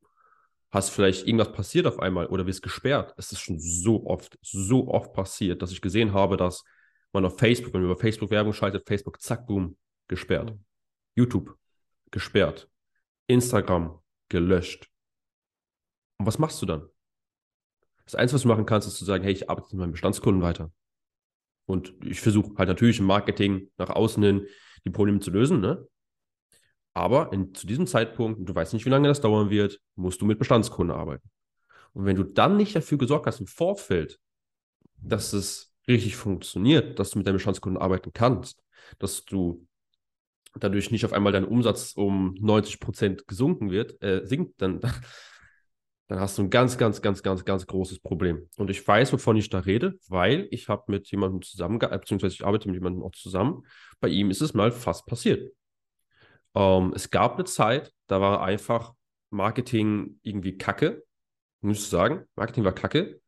hast 0.70 0.90
vielleicht 0.90 1.26
irgendwas 1.26 1.52
passiert 1.52 1.86
auf 1.86 1.98
einmal 1.98 2.26
oder 2.26 2.46
wirst 2.46 2.62
gesperrt. 2.62 3.14
Es 3.16 3.32
ist 3.32 3.40
schon 3.40 3.58
so 3.58 4.06
oft, 4.06 4.38
so 4.42 4.88
oft 4.88 5.12
passiert, 5.12 5.62
dass 5.62 5.72
ich 5.72 5.80
gesehen 5.80 6.12
habe, 6.12 6.36
dass 6.36 6.64
man 7.12 7.24
auf 7.24 7.38
Facebook, 7.38 7.72
wenn 7.74 7.82
man 7.82 7.90
über 7.90 8.00
Facebook 8.00 8.30
Werbung 8.30 8.52
schaltet, 8.52 8.86
Facebook, 8.86 9.20
zack, 9.20 9.46
boom, 9.46 9.76
gesperrt. 10.08 10.52
Mhm. 10.52 10.64
YouTube, 11.16 11.56
gesperrt. 12.12 12.68
Instagram, 13.26 13.98
gelöscht. 14.28 14.88
Und 16.18 16.26
was 16.26 16.38
machst 16.38 16.62
du 16.62 16.66
dann? 16.66 16.88
Das 18.04 18.14
Einzige, 18.14 18.36
was 18.36 18.42
du 18.42 18.48
machen 18.48 18.66
kannst, 18.66 18.86
ist 18.86 18.98
zu 18.98 19.04
sagen, 19.04 19.24
hey, 19.24 19.32
ich 19.32 19.50
arbeite 19.50 19.68
mit 19.72 19.80
meinen 19.80 19.92
Bestandskunden 19.92 20.42
weiter. 20.42 20.70
Und 21.66 21.94
ich 22.04 22.20
versuche 22.20 22.56
halt 22.56 22.68
natürlich 22.68 23.00
im 23.00 23.06
Marketing 23.06 23.70
nach 23.76 23.90
außen 23.90 24.22
hin 24.22 24.46
die 24.84 24.90
Probleme 24.90 25.18
zu 25.18 25.30
lösen, 25.32 25.60
ne? 25.60 25.86
Aber 26.94 27.32
in, 27.32 27.52
zu 27.52 27.66
diesem 27.66 27.86
Zeitpunkt, 27.86 28.48
du 28.48 28.54
weißt 28.54 28.72
nicht, 28.72 28.86
wie 28.86 28.90
lange 28.90 29.08
das 29.08 29.20
dauern 29.20 29.50
wird, 29.50 29.80
musst 29.96 30.20
du 30.22 30.24
mit 30.24 30.38
Bestandskunden 30.38 30.96
arbeiten. 30.96 31.28
Und 31.92 32.06
wenn 32.06 32.16
du 32.16 32.22
dann 32.22 32.56
nicht 32.56 32.74
dafür 32.74 32.96
gesorgt 32.96 33.26
hast 33.26 33.40
im 33.40 33.46
Vorfeld, 33.46 34.18
dass 34.96 35.32
es 35.32 35.74
richtig 35.88 36.16
funktioniert, 36.16 36.98
dass 36.98 37.10
du 37.10 37.18
mit 37.18 37.26
deinen 37.26 37.34
Bestandskunden 37.34 37.82
arbeiten 37.82 38.12
kannst, 38.12 38.62
dass 38.98 39.24
du 39.24 39.66
dadurch 40.60 40.90
nicht 40.90 41.04
auf 41.04 41.12
einmal 41.12 41.32
dein 41.32 41.44
Umsatz 41.44 41.92
um 41.94 42.34
90 42.40 42.80
Prozent 42.80 43.28
gesunken 43.28 43.70
wird, 43.70 44.00
äh, 44.02 44.24
sinkt, 44.24 44.60
dann, 44.60 44.80
dann 46.08 46.20
hast 46.20 46.38
du 46.38 46.42
ein 46.42 46.50
ganz, 46.50 46.78
ganz, 46.78 47.02
ganz, 47.02 47.22
ganz, 47.22 47.44
ganz 47.44 47.66
großes 47.66 48.00
Problem. 48.00 48.48
Und 48.56 48.70
ich 48.70 48.86
weiß, 48.86 49.12
wovon 49.12 49.36
ich 49.36 49.50
da 49.50 49.60
rede, 49.60 49.98
weil 50.08 50.48
ich 50.50 50.68
habe 50.68 50.84
mit 50.88 51.10
jemandem 51.10 51.42
zusammengearbeitet, 51.42 52.02
beziehungsweise 52.02 52.34
ich 52.34 52.44
arbeite 52.44 52.68
mit 52.68 52.76
jemandem 52.76 53.02
auch 53.02 53.12
zusammen. 53.12 53.62
Bei 54.00 54.08
ihm 54.08 54.30
ist 54.30 54.40
es 54.40 54.54
mal 54.54 54.70
fast 54.72 55.06
passiert. 55.06 55.52
Ähm, 56.54 56.92
es 56.94 57.10
gab 57.10 57.34
eine 57.34 57.44
Zeit, 57.44 57.92
da 58.06 58.20
war 58.20 58.42
einfach 58.42 58.94
Marketing 59.30 60.18
irgendwie 60.22 60.56
kacke, 60.56 61.04
muss 61.60 61.78
ich 61.78 61.88
sagen. 61.88 62.24
Marketing 62.36 62.64
war 62.64 62.72
kacke. 62.72 63.20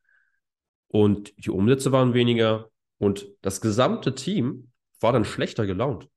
Und 0.87 1.35
die 1.45 1.51
Umsätze 1.51 1.93
waren 1.93 2.15
weniger. 2.15 2.71
Und 2.99 3.29
das 3.43 3.61
gesamte 3.61 4.15
Team 4.15 4.71
war 5.01 5.13
dann 5.13 5.25
schlechter 5.25 5.67
gelaunt 5.67 6.09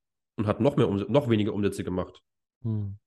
und 0.41 0.47
hat 0.47 0.59
noch, 0.59 0.75
mehr 0.75 0.87
noch 0.87 1.29
weniger 1.29 1.53
Umsätze 1.53 1.83
gemacht. 1.83 2.21
Hm. 2.63 2.97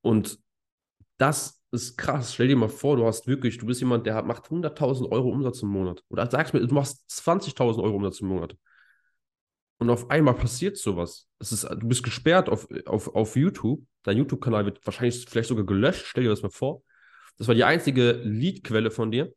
Und 0.00 0.38
das 1.16 1.62
ist 1.70 1.96
krass. 1.96 2.34
Stell 2.34 2.48
dir 2.48 2.56
mal 2.56 2.68
vor, 2.68 2.96
du 2.96 3.06
hast 3.06 3.26
wirklich, 3.28 3.58
du 3.58 3.66
bist 3.66 3.80
jemand, 3.80 4.06
der 4.06 4.22
macht 4.22 4.46
100.000 4.46 5.10
Euro 5.10 5.30
Umsatz 5.30 5.62
im 5.62 5.68
Monat. 5.68 6.02
Oder 6.08 6.28
sagst 6.28 6.52
mir, 6.52 6.66
du 6.66 6.74
machst 6.74 7.08
20.000 7.08 7.82
Euro 7.82 7.96
Umsatz 7.96 8.20
im 8.20 8.28
Monat. 8.28 8.56
Und 9.78 9.90
auf 9.90 10.10
einmal 10.10 10.34
passiert 10.34 10.76
sowas. 10.76 11.28
Es 11.38 11.52
ist, 11.52 11.64
du 11.64 11.88
bist 11.88 12.02
gesperrt 12.02 12.48
auf, 12.48 12.68
auf, 12.86 13.14
auf 13.14 13.36
YouTube. 13.36 13.84
Dein 14.02 14.18
YouTube-Kanal 14.18 14.64
wird 14.64 14.84
wahrscheinlich 14.84 15.24
vielleicht 15.28 15.48
sogar 15.48 15.64
gelöscht. 15.64 16.04
Stell 16.06 16.24
dir 16.24 16.30
das 16.30 16.42
mal 16.42 16.50
vor. 16.50 16.82
Das 17.38 17.46
war 17.46 17.54
die 17.54 17.64
einzige 17.64 18.12
Lead-Quelle 18.12 18.90
von 18.90 19.10
dir. 19.10 19.32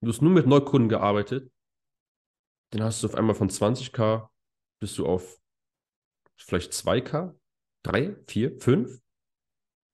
du 0.00 0.08
hast 0.08 0.22
nur 0.22 0.32
mit 0.32 0.46
Neukunden 0.46 0.88
gearbeitet, 0.88 1.50
dann 2.70 2.82
hast 2.82 3.02
du 3.02 3.06
auf 3.06 3.14
einmal 3.14 3.34
von 3.34 3.48
20k 3.48 4.28
bist 4.86 4.98
du 4.98 5.06
auf 5.06 5.40
vielleicht 6.36 6.72
2k, 6.72 7.34
3, 7.82 8.14
4, 8.28 8.60
5. 8.60 9.00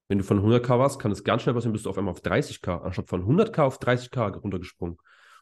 Wenn 0.07 0.19
du 0.19 0.23
von 0.23 0.39
100k 0.39 0.77
warst, 0.77 0.99
kann 0.99 1.11
es 1.11 1.23
ganz 1.23 1.41
schnell 1.41 1.55
passieren, 1.55 1.73
bist 1.73 1.87
du 1.87 1.89
auf 1.89 1.97
einmal 1.97 2.11
auf 2.11 2.21
30k, 2.21 2.83
anstatt 2.83 3.09
von 3.09 3.25
100k 3.25 3.63
auf 3.63 3.79
30k 3.79 4.37
runtergesprungen. 4.37 4.97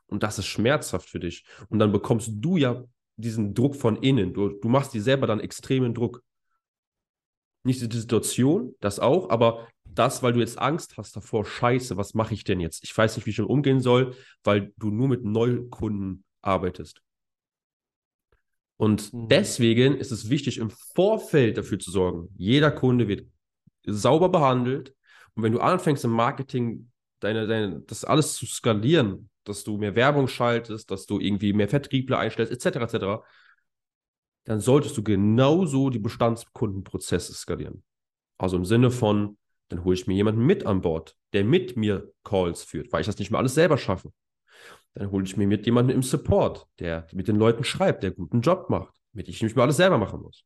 Und 0.05 0.23
das 0.23 0.39
ist 0.39 0.45
schmerzhaft 0.45 1.09
für 1.09 1.19
dich. 1.19 1.43
Und 1.67 1.79
dann 1.79 1.91
bekommst 1.91 2.31
du 2.33 2.55
ja 2.55 2.81
diesen 3.17 3.53
Druck 3.53 3.75
von 3.75 3.97
innen. 3.97 4.33
Du, 4.33 4.47
du 4.47 4.69
machst 4.69 4.93
dir 4.93 5.01
selber 5.01 5.27
dann 5.27 5.41
extremen 5.41 5.93
Druck. 5.93 6.23
Nicht 7.63 7.81
die 7.81 7.97
Situation, 7.97 8.73
das 8.79 9.01
auch, 9.01 9.31
aber 9.31 9.67
das, 9.83 10.23
weil 10.23 10.31
du 10.31 10.39
jetzt 10.39 10.57
Angst 10.57 10.95
hast 10.95 11.13
davor, 11.17 11.43
scheiße, 11.43 11.97
was 11.97 12.13
mache 12.13 12.33
ich 12.33 12.45
denn 12.45 12.61
jetzt? 12.61 12.85
Ich 12.85 12.97
weiß 12.97 13.17
nicht, 13.17 13.25
wie 13.25 13.31
ich 13.31 13.35
schon 13.35 13.47
umgehen 13.47 13.81
soll, 13.81 14.15
weil 14.45 14.71
du 14.77 14.91
nur 14.91 15.09
mit 15.09 15.25
Neukunden 15.25 16.23
arbeitest. 16.41 17.01
Und 18.81 19.13
mhm. 19.13 19.27
deswegen 19.27 19.95
ist 19.95 20.11
es 20.11 20.31
wichtig, 20.31 20.57
im 20.57 20.71
Vorfeld 20.71 21.55
dafür 21.59 21.77
zu 21.77 21.91
sorgen, 21.91 22.29
jeder 22.35 22.71
Kunde 22.71 23.07
wird 23.07 23.27
sauber 23.85 24.27
behandelt. 24.27 24.95
Und 25.35 25.43
wenn 25.43 25.51
du 25.51 25.59
anfängst 25.59 26.03
im 26.03 26.09
Marketing 26.09 26.89
deine, 27.19 27.45
deine, 27.45 27.81
das 27.81 28.03
alles 28.03 28.33
zu 28.33 28.47
skalieren, 28.47 29.29
dass 29.43 29.63
du 29.63 29.77
mehr 29.77 29.95
Werbung 29.95 30.27
schaltest, 30.27 30.89
dass 30.89 31.05
du 31.05 31.19
irgendwie 31.19 31.53
mehr 31.53 31.67
Vertriebler 31.67 32.17
einstellst, 32.17 32.51
etc., 32.51 32.91
etc., 32.91 33.05
dann 34.45 34.59
solltest 34.59 34.97
du 34.97 35.03
genauso 35.03 35.91
die 35.91 35.99
Bestandskundenprozesse 35.99 37.35
skalieren. 37.35 37.83
Also 38.39 38.57
im 38.57 38.65
Sinne 38.65 38.89
von, 38.89 39.37
dann 39.67 39.83
hole 39.83 39.93
ich 39.93 40.07
mir 40.07 40.15
jemanden 40.15 40.43
mit 40.43 40.65
an 40.65 40.81
Bord, 40.81 41.15
der 41.33 41.43
mit 41.43 41.77
mir 41.77 42.11
Calls 42.23 42.63
führt, 42.63 42.91
weil 42.91 43.01
ich 43.01 43.07
das 43.07 43.19
nicht 43.19 43.29
mehr 43.29 43.37
alles 43.37 43.53
selber 43.53 43.77
schaffe. 43.77 44.11
Dann 44.93 45.11
hole 45.11 45.23
ich 45.23 45.37
mir 45.37 45.47
mit 45.47 45.65
jemanden 45.65 45.91
im 45.91 46.03
Support, 46.03 46.67
der 46.79 47.07
mit 47.13 47.27
den 47.27 47.37
Leuten 47.37 47.63
schreibt, 47.63 48.03
der 48.03 48.11
guten 48.11 48.41
Job 48.41 48.69
macht, 48.69 48.93
damit 49.13 49.29
ich 49.29 49.41
nicht 49.41 49.55
mehr 49.55 49.63
alles 49.63 49.77
selber 49.77 49.97
machen 49.97 50.21
muss. 50.21 50.43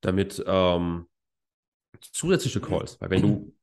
Damit 0.00 0.42
ähm, 0.46 1.06
zusätzliche 2.00 2.60
Calls, 2.60 3.00
weil 3.00 3.10
wenn 3.10 3.22
du 3.22 3.54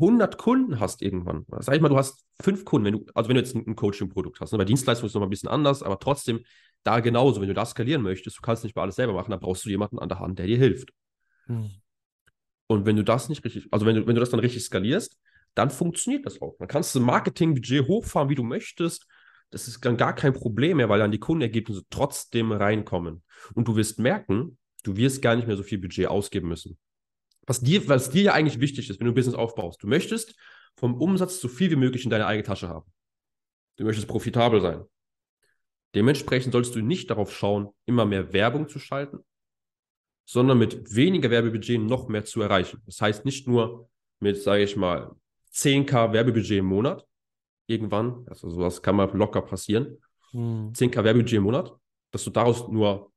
100 0.00 0.38
Kunden 0.38 0.80
hast 0.80 1.02
irgendwann, 1.02 1.44
sag 1.58 1.74
ich 1.74 1.80
mal, 1.80 1.88
du 1.88 1.96
hast 1.96 2.24
fünf 2.40 2.64
Kunden, 2.64 2.86
wenn 2.86 2.92
du, 2.94 3.06
also 3.14 3.28
wenn 3.28 3.34
du 3.34 3.42
jetzt 3.42 3.54
ein, 3.54 3.76
Coaching-Produkt 3.76 4.40
hast, 4.40 4.52
ne, 4.52 4.58
bei 4.58 4.64
Dienstleistungen 4.64 5.06
ist 5.06 5.10
es 5.10 5.14
noch 5.14 5.20
mal 5.20 5.26
ein 5.26 5.30
bisschen 5.30 5.50
anders, 5.50 5.82
aber 5.82 5.98
trotzdem 5.98 6.40
da 6.82 7.00
genauso, 7.00 7.40
wenn 7.40 7.48
du 7.48 7.54
das 7.54 7.70
skalieren 7.70 8.02
möchtest, 8.02 8.38
du 8.38 8.40
kannst 8.40 8.64
nicht 8.64 8.74
mal 8.74 8.82
alles 8.82 8.96
selber 8.96 9.12
machen, 9.12 9.30
dann 9.30 9.40
brauchst 9.40 9.64
du 9.64 9.68
jemanden 9.68 9.98
an 9.98 10.08
der 10.08 10.18
Hand, 10.18 10.38
der 10.38 10.46
dir 10.46 10.56
hilft. 10.56 10.90
Hm. 11.46 11.70
Und 12.66 12.86
wenn 12.86 12.96
du 12.96 13.04
das 13.04 13.28
nicht 13.28 13.44
richtig, 13.44 13.66
also 13.70 13.84
wenn 13.84 13.96
du, 13.96 14.06
wenn 14.06 14.14
du 14.14 14.20
das 14.20 14.30
dann 14.30 14.40
richtig 14.40 14.62
skalierst, 14.62 15.19
dann 15.54 15.70
funktioniert 15.70 16.26
das 16.26 16.40
auch. 16.40 16.56
Dann 16.58 16.68
kannst 16.68 16.94
du 16.94 17.00
Marketingbudget 17.00 17.86
hochfahren, 17.86 18.28
wie 18.28 18.34
du 18.34 18.42
möchtest. 18.42 19.06
Das 19.50 19.66
ist 19.66 19.84
dann 19.84 19.96
gar 19.96 20.14
kein 20.14 20.32
Problem 20.32 20.76
mehr, 20.76 20.88
weil 20.88 21.00
dann 21.00 21.10
die 21.10 21.18
Kundenergebnisse 21.18 21.82
trotzdem 21.90 22.52
reinkommen. 22.52 23.22
Und 23.54 23.66
du 23.66 23.76
wirst 23.76 23.98
merken, 23.98 24.58
du 24.84 24.96
wirst 24.96 25.22
gar 25.22 25.36
nicht 25.36 25.48
mehr 25.48 25.56
so 25.56 25.62
viel 25.62 25.78
Budget 25.78 26.06
ausgeben 26.06 26.48
müssen. 26.48 26.78
Was 27.46 27.60
dir, 27.60 27.88
was 27.88 28.10
dir 28.10 28.22
ja 28.22 28.32
eigentlich 28.32 28.60
wichtig 28.60 28.88
ist, 28.88 29.00
wenn 29.00 29.06
du 29.06 29.12
ein 29.12 29.14
Business 29.14 29.34
aufbaust. 29.34 29.82
Du 29.82 29.88
möchtest 29.88 30.36
vom 30.76 30.94
Umsatz 30.94 31.40
so 31.40 31.48
viel 31.48 31.70
wie 31.70 31.76
möglich 31.76 32.04
in 32.04 32.10
deine 32.10 32.26
eigene 32.26 32.46
Tasche 32.46 32.68
haben. 32.68 32.90
Du 33.76 33.84
möchtest 33.84 34.08
profitabel 34.08 34.60
sein. 34.60 34.84
Dementsprechend 35.94 36.52
solltest 36.52 36.76
du 36.76 36.80
nicht 36.80 37.10
darauf 37.10 37.34
schauen, 37.34 37.70
immer 37.86 38.04
mehr 38.04 38.32
Werbung 38.32 38.68
zu 38.68 38.78
schalten, 38.78 39.24
sondern 40.24 40.58
mit 40.58 40.94
weniger 40.94 41.30
Werbebudget 41.30 41.80
noch 41.80 42.06
mehr 42.08 42.24
zu 42.24 42.40
erreichen. 42.40 42.80
Das 42.86 43.00
heißt 43.00 43.24
nicht 43.24 43.48
nur 43.48 43.90
mit, 44.20 44.40
sage 44.40 44.62
ich 44.62 44.76
mal, 44.76 45.16
10k 45.52 46.12
Werbebudget 46.12 46.58
im 46.58 46.66
Monat, 46.66 47.06
irgendwann, 47.66 48.24
also 48.28 48.50
sowas 48.50 48.82
kann 48.82 48.96
mal 48.96 49.10
locker 49.16 49.42
passieren, 49.42 49.98
hm. 50.30 50.72
10k 50.72 51.04
Werbebudget 51.04 51.38
im 51.38 51.44
Monat, 51.44 51.72
dass 52.10 52.24
du 52.24 52.30
daraus 52.30 52.68
nur, 52.68 53.12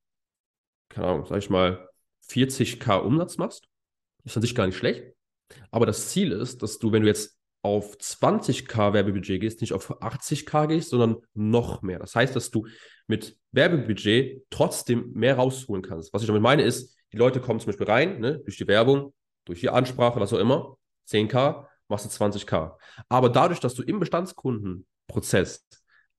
keine 0.90 1.08
Ahnung, 1.08 1.26
sage 1.26 1.40
ich 1.40 1.50
mal, 1.50 1.90
40k 2.30 2.98
Umsatz 3.00 3.38
machst. 3.38 3.68
Ist 4.24 4.38
an 4.38 4.42
sich 4.42 4.56
gar 4.56 4.66
nicht 4.66 4.78
schlecht. 4.78 5.04
Aber 5.72 5.86
das 5.86 6.10
Ziel 6.10 6.32
ist, 6.32 6.64
dass 6.64 6.80
du, 6.80 6.92
wenn 6.92 7.02
du 7.02 7.08
jetzt 7.08 7.38
auf 7.62 7.96
20k 7.98 8.94
Werbebudget 8.94 9.42
gehst, 9.42 9.62
nicht 9.62 9.74
auf 9.74 10.02
80k 10.02 10.68
gehst, 10.68 10.90
sondern 10.90 11.18
noch 11.34 11.82
mehr. 11.82 12.00
Das 12.00 12.16
heißt, 12.16 12.36
dass 12.36 12.52
du 12.52 12.68
mit 13.08 13.38
Werbebudget 13.52 14.46
trotzdem 14.50 15.12
mehr 15.14 15.36
rausholen 15.36 15.82
kannst. 15.82 16.14
Was 16.14 16.22
ich 16.22 16.28
damit 16.28 16.42
meine 16.42 16.64
ist, 16.64 16.96
die 17.12 17.18
Leute 17.18 17.40
kommen 17.40 17.60
zum 17.60 17.68
Beispiel 17.68 17.88
rein, 17.88 18.20
ne, 18.20 18.40
durch 18.40 18.58
die 18.58 18.68
Werbung, 18.68 19.14
durch 19.46 19.60
die 19.60 19.70
Ansprache, 19.70 20.20
was 20.20 20.34
auch 20.34 20.40
immer, 20.40 20.78
10k, 21.08 21.66
machst 21.94 22.06
du 22.06 22.24
20k. 22.24 22.76
Aber 23.08 23.30
dadurch, 23.30 23.60
dass 23.60 23.76
du 23.76 23.84
im 23.84 24.00
Bestandskundenprozess 24.00 25.68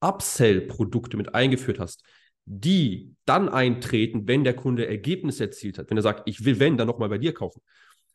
Upsell-Produkte 0.01 1.17
mit 1.17 1.35
eingeführt 1.35 1.79
hast, 1.79 2.05
die 2.47 3.15
dann 3.25 3.49
eintreten, 3.49 4.29
wenn 4.29 4.45
der 4.45 4.55
Kunde 4.55 4.87
Ergebnisse 4.87 5.45
erzielt 5.45 5.79
hat, 5.79 5.91
wenn 5.91 5.97
er 5.97 6.03
sagt, 6.03 6.29
ich 6.29 6.45
will 6.45 6.61
wenn, 6.61 6.77
dann 6.77 6.87
nochmal 6.87 7.09
bei 7.09 7.19
dir 7.19 7.33
kaufen, 7.33 7.63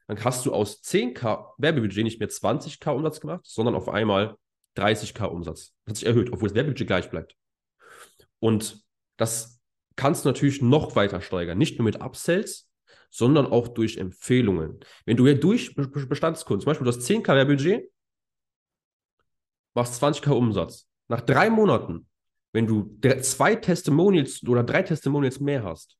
dann 0.07 0.23
hast 0.23 0.45
du 0.45 0.53
aus 0.53 0.83
10k 0.83 1.53
Werbebudget 1.57 2.03
nicht 2.03 2.19
mehr 2.19 2.29
20k 2.29 2.91
Umsatz 2.91 3.19
gemacht, 3.19 3.41
sondern 3.43 3.75
auf 3.75 3.89
einmal 3.89 4.35
30k 4.77 5.25
Umsatz. 5.25 5.73
Das 5.85 5.91
hat 5.91 5.97
sich 5.97 6.07
erhöht, 6.07 6.31
obwohl 6.31 6.49
das 6.49 6.55
Werbebudget 6.55 6.87
gleich 6.87 7.09
bleibt. 7.09 7.35
Und 8.39 8.83
das 9.17 9.59
kannst 9.95 10.23
du 10.23 10.29
natürlich 10.29 10.61
noch 10.61 10.95
weiter 10.95 11.21
steigern. 11.21 11.57
Nicht 11.57 11.77
nur 11.77 11.83
mit 11.83 12.01
Upsells, 12.01 12.68
sondern 13.09 13.47
auch 13.47 13.67
durch 13.67 13.97
Empfehlungen. 13.97 14.79
Wenn 15.05 15.17
du 15.17 15.27
ja 15.27 15.33
durch 15.33 15.75
Bestandskunden, 15.75 16.61
zum 16.61 16.69
Beispiel 16.69 16.85
du 16.85 16.91
hast 16.91 17.09
10k 17.09 17.27
Werbebudget, 17.35 17.89
machst 19.73 20.01
20k 20.01 20.31
Umsatz. 20.31 20.87
Nach 21.07 21.21
drei 21.21 21.49
Monaten, 21.49 22.07
wenn 22.53 22.67
du 22.67 22.97
zwei 23.21 23.55
Testimonials 23.55 24.43
oder 24.47 24.63
drei 24.63 24.83
Testimonials 24.83 25.39
mehr 25.39 25.63
hast, 25.63 25.97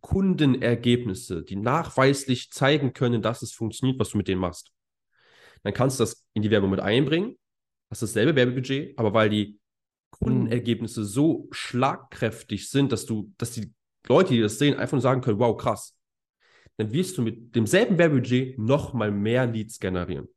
Kundenergebnisse, 0.00 1.42
die 1.42 1.56
nachweislich 1.56 2.50
zeigen 2.50 2.92
können, 2.92 3.22
dass 3.22 3.42
es 3.42 3.52
funktioniert, 3.52 3.98
was 3.98 4.10
du 4.10 4.18
mit 4.18 4.28
denen 4.28 4.40
machst, 4.40 4.70
dann 5.62 5.72
kannst 5.72 5.98
du 5.98 6.02
das 6.02 6.26
in 6.34 6.42
die 6.42 6.50
Werbung 6.50 6.70
mit 6.70 6.80
einbringen, 6.80 7.38
hast 7.90 8.02
dasselbe 8.02 8.36
Werbebudget, 8.36 8.98
aber 8.98 9.14
weil 9.14 9.30
die 9.30 9.58
Kundenergebnisse 10.10 11.04
so 11.04 11.48
schlagkräftig 11.50 12.68
sind, 12.68 12.92
dass 12.92 13.06
du, 13.06 13.32
dass 13.38 13.52
die 13.52 13.72
Leute, 14.06 14.34
die 14.34 14.40
das 14.40 14.58
sehen, 14.58 14.78
einfach 14.78 14.92
nur 14.92 15.00
sagen 15.00 15.22
können, 15.22 15.38
wow, 15.38 15.56
krass, 15.56 15.96
dann 16.76 16.92
wirst 16.92 17.16
du 17.18 17.22
mit 17.22 17.54
demselben 17.54 17.98
Werbebudget 17.98 18.58
nochmal 18.58 19.10
mehr 19.10 19.46
Leads 19.46 19.78
generieren. 19.78 20.28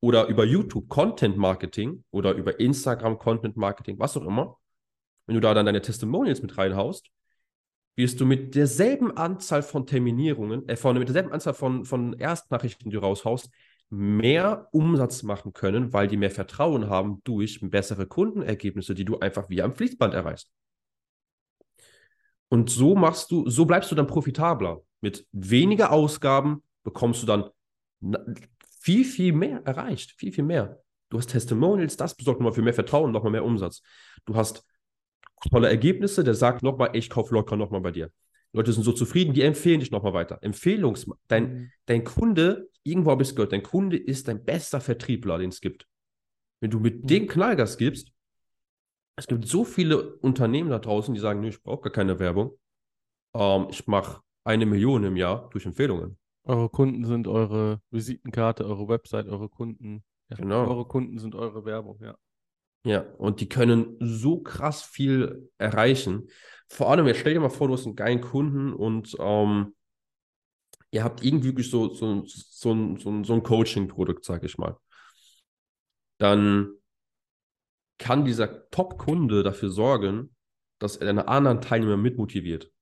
Oder 0.00 0.28
über 0.28 0.44
YouTube 0.44 0.88
Content 0.88 1.36
Marketing 1.36 2.04
oder 2.10 2.32
über 2.34 2.58
Instagram 2.58 3.18
Content 3.18 3.56
Marketing, 3.56 3.98
was 3.98 4.16
auch 4.16 4.26
immer. 4.26 4.56
Wenn 5.26 5.34
du 5.34 5.40
da 5.40 5.52
dann 5.52 5.66
deine 5.66 5.82
Testimonials 5.82 6.40
mit 6.40 6.56
reinhaust, 6.56 7.10
wirst 7.96 8.20
du 8.20 8.24
mit 8.24 8.54
derselben 8.54 9.16
Anzahl 9.16 9.62
von 9.62 9.86
Terminierungen, 9.86 10.66
äh, 10.68 10.76
von, 10.76 10.98
mit 10.98 11.08
derselben 11.08 11.32
Anzahl 11.32 11.54
von, 11.54 11.84
von 11.84 12.14
Erstnachrichten, 12.14 12.90
die 12.90 12.94
du 12.94 13.00
raushaust, 13.00 13.50
mehr 13.90 14.68
Umsatz 14.72 15.22
machen 15.22 15.52
können, 15.52 15.92
weil 15.92 16.08
die 16.08 16.16
mehr 16.16 16.30
Vertrauen 16.30 16.88
haben 16.88 17.20
durch 17.24 17.58
bessere 17.60 18.06
Kundenergebnisse, 18.06 18.94
die 18.94 19.04
du 19.04 19.18
einfach 19.18 19.50
wie 19.50 19.62
am 19.62 19.74
Fließband 19.74 20.14
erreichst. 20.14 20.50
Und 22.48 22.70
so 22.70 22.94
machst 22.94 23.30
du, 23.30 23.48
so 23.48 23.64
bleibst 23.64 23.90
du 23.90 23.94
dann 23.94 24.06
profitabler. 24.06 24.80
Mit 25.00 25.26
weniger 25.32 25.92
Ausgaben 25.92 26.62
bekommst 26.82 27.22
du 27.22 27.26
dann 27.26 27.50
viel, 28.80 29.04
viel 29.04 29.32
mehr 29.32 29.62
erreicht. 29.64 30.12
Viel, 30.18 30.32
viel 30.32 30.44
mehr. 30.44 30.82
Du 31.10 31.18
hast 31.18 31.28
Testimonials, 31.28 31.96
das 31.96 32.14
besorgt 32.14 32.40
nochmal 32.40 32.52
für 32.52 32.62
mehr 32.62 32.74
Vertrauen, 32.74 33.10
nochmal 33.10 33.32
mehr 33.32 33.44
Umsatz. 33.44 33.82
Du 34.24 34.36
hast 34.36 34.64
tolle 35.50 35.68
Ergebnisse, 35.68 36.22
der 36.22 36.34
sagt 36.34 36.62
nochmal, 36.62 36.90
ich 36.94 37.10
kaufe 37.10 37.34
locker 37.34 37.56
nochmal 37.56 37.80
bei 37.80 37.90
dir. 37.90 38.10
Leute 38.52 38.72
sind 38.72 38.82
so 38.82 38.92
zufrieden, 38.92 39.32
die 39.32 39.42
empfehlen 39.42 39.80
dich 39.80 39.90
nochmal 39.90 40.12
weiter. 40.12 40.38
Empfehlungs, 40.42 41.08
dein, 41.28 41.52
mhm. 41.52 41.72
dein 41.86 42.04
Kunde, 42.04 42.68
irgendwo 42.82 43.10
habe 43.10 43.22
ich 43.22 43.30
es 43.30 43.34
gehört, 43.34 43.52
dein 43.52 43.62
Kunde 43.62 43.96
ist 43.96 44.28
dein 44.28 44.44
bester 44.44 44.80
Vertriebler, 44.80 45.38
den 45.38 45.50
es 45.50 45.60
gibt. 45.60 45.86
Wenn 46.60 46.70
du 46.70 46.80
mit 46.80 47.02
mhm. 47.02 47.06
dem 47.06 47.26
Knallgas 47.26 47.76
gibst, 47.76 48.12
es 49.16 49.26
gibt 49.26 49.46
so 49.46 49.64
viele 49.64 50.16
Unternehmen 50.16 50.70
da 50.70 50.78
draußen, 50.78 51.14
die 51.14 51.20
sagen, 51.20 51.40
nee, 51.40 51.48
ich 51.48 51.62
brauche 51.62 51.82
gar 51.82 51.92
keine 51.92 52.18
Werbung. 52.18 52.58
Ähm, 53.34 53.68
ich 53.70 53.86
mache 53.86 54.22
eine 54.50 54.66
Million 54.66 55.04
im 55.04 55.16
Jahr 55.16 55.48
durch 55.50 55.64
Empfehlungen. 55.66 56.18
Eure 56.44 56.68
Kunden 56.68 57.04
sind 57.04 57.28
eure 57.28 57.80
Visitenkarte, 57.90 58.64
eure 58.64 58.88
Website, 58.88 59.28
eure 59.28 59.48
Kunden. 59.48 60.02
Ja, 60.28 60.36
genau. 60.36 60.66
Eure 60.66 60.86
Kunden 60.86 61.18
sind 61.18 61.34
eure 61.34 61.64
Werbung, 61.64 61.98
ja. 62.02 62.16
Ja, 62.84 63.00
und 63.18 63.40
die 63.40 63.48
können 63.48 63.96
so 64.00 64.40
krass 64.40 64.82
viel 64.82 65.50
erreichen. 65.58 66.28
Vor 66.68 66.90
allem, 66.90 67.06
jetzt 67.06 67.20
stell 67.20 67.34
dir 67.34 67.40
mal 67.40 67.50
vor, 67.50 67.68
du 67.68 67.74
hast 67.74 67.86
einen 67.86 67.96
geilen 67.96 68.22
Kunden 68.22 68.72
und 68.72 69.14
ähm, 69.18 69.74
ihr 70.90 71.04
habt 71.04 71.22
irgendwie 71.22 71.48
wirklich 71.48 71.70
so, 71.70 71.92
so, 71.92 72.24
so, 72.24 72.72
ein, 72.72 72.96
so, 72.96 73.10
ein, 73.10 73.24
so 73.24 73.34
ein 73.34 73.42
Coaching-Produkt, 73.42 74.24
sag 74.24 74.44
ich 74.44 74.56
mal. 74.56 74.78
Dann 76.18 76.70
kann 77.98 78.24
dieser 78.24 78.70
Top-Kunde 78.70 79.42
dafür 79.42 79.68
sorgen, 79.68 80.34
dass 80.78 80.96
er 80.96 81.06
deine 81.06 81.28
anderen 81.28 81.60
Teilnehmer 81.60 81.98
mitmotiviert. 81.98 82.72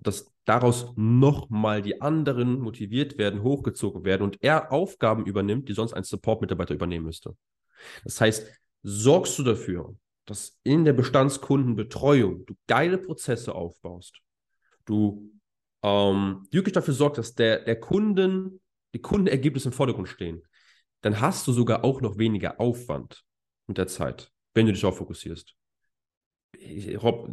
Dass 0.00 0.33
daraus 0.44 0.92
nochmal 0.96 1.82
die 1.82 2.00
anderen 2.00 2.60
motiviert 2.60 3.18
werden, 3.18 3.42
hochgezogen 3.42 4.04
werden 4.04 4.22
und 4.22 4.42
er 4.42 4.72
Aufgaben 4.72 5.24
übernimmt, 5.24 5.68
die 5.68 5.72
sonst 5.72 5.94
ein 5.94 6.04
Support-Mitarbeiter 6.04 6.74
übernehmen 6.74 7.06
müsste. 7.06 7.36
Das 8.04 8.20
heißt, 8.20 8.46
sorgst 8.82 9.38
du 9.38 9.42
dafür, 9.42 9.96
dass 10.26 10.58
in 10.62 10.84
der 10.84 10.92
Bestandskundenbetreuung 10.92 12.46
du 12.46 12.54
geile 12.66 12.98
Prozesse 12.98 13.54
aufbaust, 13.54 14.20
du 14.84 15.30
ähm, 15.82 16.46
wirklich 16.50 16.72
dafür 16.72 16.94
sorgst, 16.94 17.18
dass 17.18 17.34
der, 17.34 17.64
der 17.64 17.78
Kunden, 17.80 18.60
die 18.94 19.00
Kundenergebnisse 19.00 19.68
im 19.68 19.72
Vordergrund 19.72 20.08
stehen, 20.08 20.42
dann 21.00 21.20
hast 21.20 21.46
du 21.46 21.52
sogar 21.52 21.84
auch 21.84 22.00
noch 22.00 22.16
weniger 22.16 22.60
Aufwand 22.60 23.24
mit 23.66 23.76
der 23.76 23.86
Zeit, 23.86 24.30
wenn 24.54 24.66
du 24.66 24.72
dich 24.72 24.80
darauf 24.80 24.96
fokussierst. 24.98 25.54
Ich, 26.58 27.02
Rob, 27.02 27.28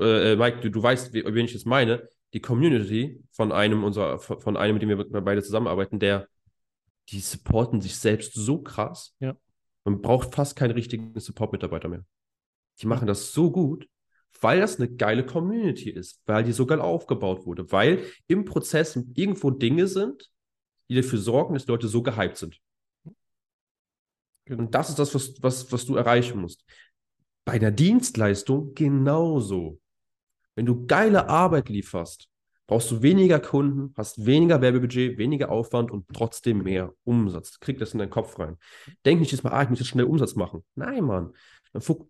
äh, 0.00 0.36
Mike, 0.36 0.60
du, 0.60 0.70
du 0.70 0.82
weißt, 0.82 1.12
wen 1.12 1.44
ich 1.44 1.52
jetzt 1.52 1.66
meine. 1.66 2.08
Die 2.32 2.40
Community 2.40 3.22
von 3.32 3.52
einem 3.52 3.84
unserer, 3.84 4.18
von 4.18 4.56
einem, 4.56 4.74
mit 4.74 4.82
dem 4.82 4.88
wir 4.90 5.20
beide 5.20 5.42
zusammenarbeiten, 5.42 5.98
der, 5.98 6.28
die 7.08 7.20
supporten 7.20 7.80
sich 7.80 7.96
selbst 7.96 8.34
so 8.34 8.62
krass. 8.62 9.14
Ja. 9.18 9.36
Man 9.84 10.00
braucht 10.00 10.34
fast 10.34 10.56
keinen 10.56 10.72
richtigen 10.72 11.18
Support-Mitarbeiter 11.18 11.88
mehr. 11.88 12.04
Die 12.80 12.86
machen 12.86 13.06
das 13.06 13.32
so 13.32 13.50
gut, 13.50 13.88
weil 14.40 14.60
das 14.60 14.78
eine 14.78 14.88
geile 14.88 15.26
Community 15.26 15.90
ist, 15.90 16.22
weil 16.26 16.44
die 16.44 16.52
so 16.52 16.66
geil 16.66 16.80
aufgebaut 16.80 17.46
wurde, 17.46 17.70
weil 17.72 18.04
im 18.26 18.44
Prozess 18.44 18.96
irgendwo 19.14 19.50
Dinge 19.50 19.86
sind, 19.86 20.30
die 20.88 20.94
dafür 20.94 21.18
sorgen, 21.18 21.54
dass 21.54 21.66
Leute 21.66 21.88
so 21.88 22.02
gehypt 22.02 22.36
sind. 22.36 22.60
Genau. 24.44 24.62
Und 24.62 24.74
das 24.74 24.88
ist 24.88 24.98
das, 24.98 25.14
was, 25.14 25.34
was, 25.42 25.72
was 25.72 25.86
du 25.86 25.96
erreichen 25.96 26.40
musst. 26.40 26.64
Bei 27.44 27.58
der 27.58 27.70
Dienstleistung 27.70 28.74
genauso. 28.74 29.80
Wenn 30.60 30.66
du 30.66 30.84
geile 30.84 31.30
Arbeit 31.30 31.70
lieferst, 31.70 32.28
brauchst 32.66 32.90
du 32.90 33.00
weniger 33.00 33.40
Kunden, 33.40 33.94
hast 33.96 34.26
weniger 34.26 34.60
Werbebudget, 34.60 35.16
weniger 35.16 35.50
Aufwand 35.50 35.90
und 35.90 36.04
trotzdem 36.12 36.64
mehr 36.64 36.92
Umsatz. 37.02 37.60
Krieg 37.60 37.78
das 37.78 37.94
in 37.94 37.98
deinen 37.98 38.10
Kopf 38.10 38.38
rein. 38.38 38.58
Denk 39.06 39.20
nicht 39.20 39.32
jetzt 39.32 39.42
mal, 39.42 39.52
ah, 39.52 39.62
ich 39.62 39.70
muss 39.70 39.78
jetzt 39.78 39.88
schnell 39.88 40.04
Umsatz 40.04 40.34
machen. 40.34 40.62
Nein, 40.74 41.04
Mann. 41.04 41.32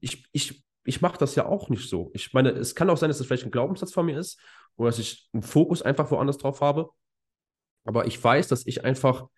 Ich, 0.00 0.26
ich, 0.32 0.64
ich 0.82 1.00
mache 1.00 1.16
das 1.16 1.36
ja 1.36 1.46
auch 1.46 1.68
nicht 1.68 1.88
so. 1.88 2.10
Ich 2.12 2.32
meine, 2.32 2.50
es 2.50 2.74
kann 2.74 2.90
auch 2.90 2.96
sein, 2.96 3.08
dass 3.08 3.18
das 3.18 3.28
vielleicht 3.28 3.44
ein 3.44 3.52
Glaubenssatz 3.52 3.92
von 3.92 4.04
mir 4.04 4.18
ist 4.18 4.40
oder 4.74 4.88
dass 4.88 4.98
ich 4.98 5.28
einen 5.32 5.44
Fokus 5.44 5.80
einfach 5.82 6.10
woanders 6.10 6.38
drauf 6.38 6.60
habe. 6.60 6.90
Aber 7.84 8.08
ich 8.08 8.20
weiß, 8.20 8.48
dass 8.48 8.66
ich 8.66 8.84
einfach 8.84 9.28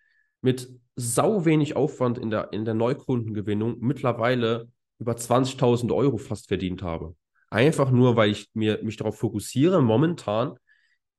mit 0.41 0.71
sau 0.95 1.45
wenig 1.45 1.75
Aufwand 1.75 2.17
in 2.17 2.31
der, 2.31 2.51
in 2.51 2.65
der 2.65 2.73
Neukundengewinnung 2.73 3.77
mittlerweile 3.79 4.71
über 4.97 5.13
20.000 5.13 5.93
Euro 5.93 6.17
fast 6.17 6.47
verdient 6.47 6.81
habe. 6.81 7.15
Einfach 7.53 7.91
nur, 7.91 8.15
weil 8.15 8.31
ich 8.31 8.49
mir, 8.55 8.79
mich 8.81 8.97
darauf 8.97 9.19
fokussiere, 9.19 9.79
momentan 9.79 10.57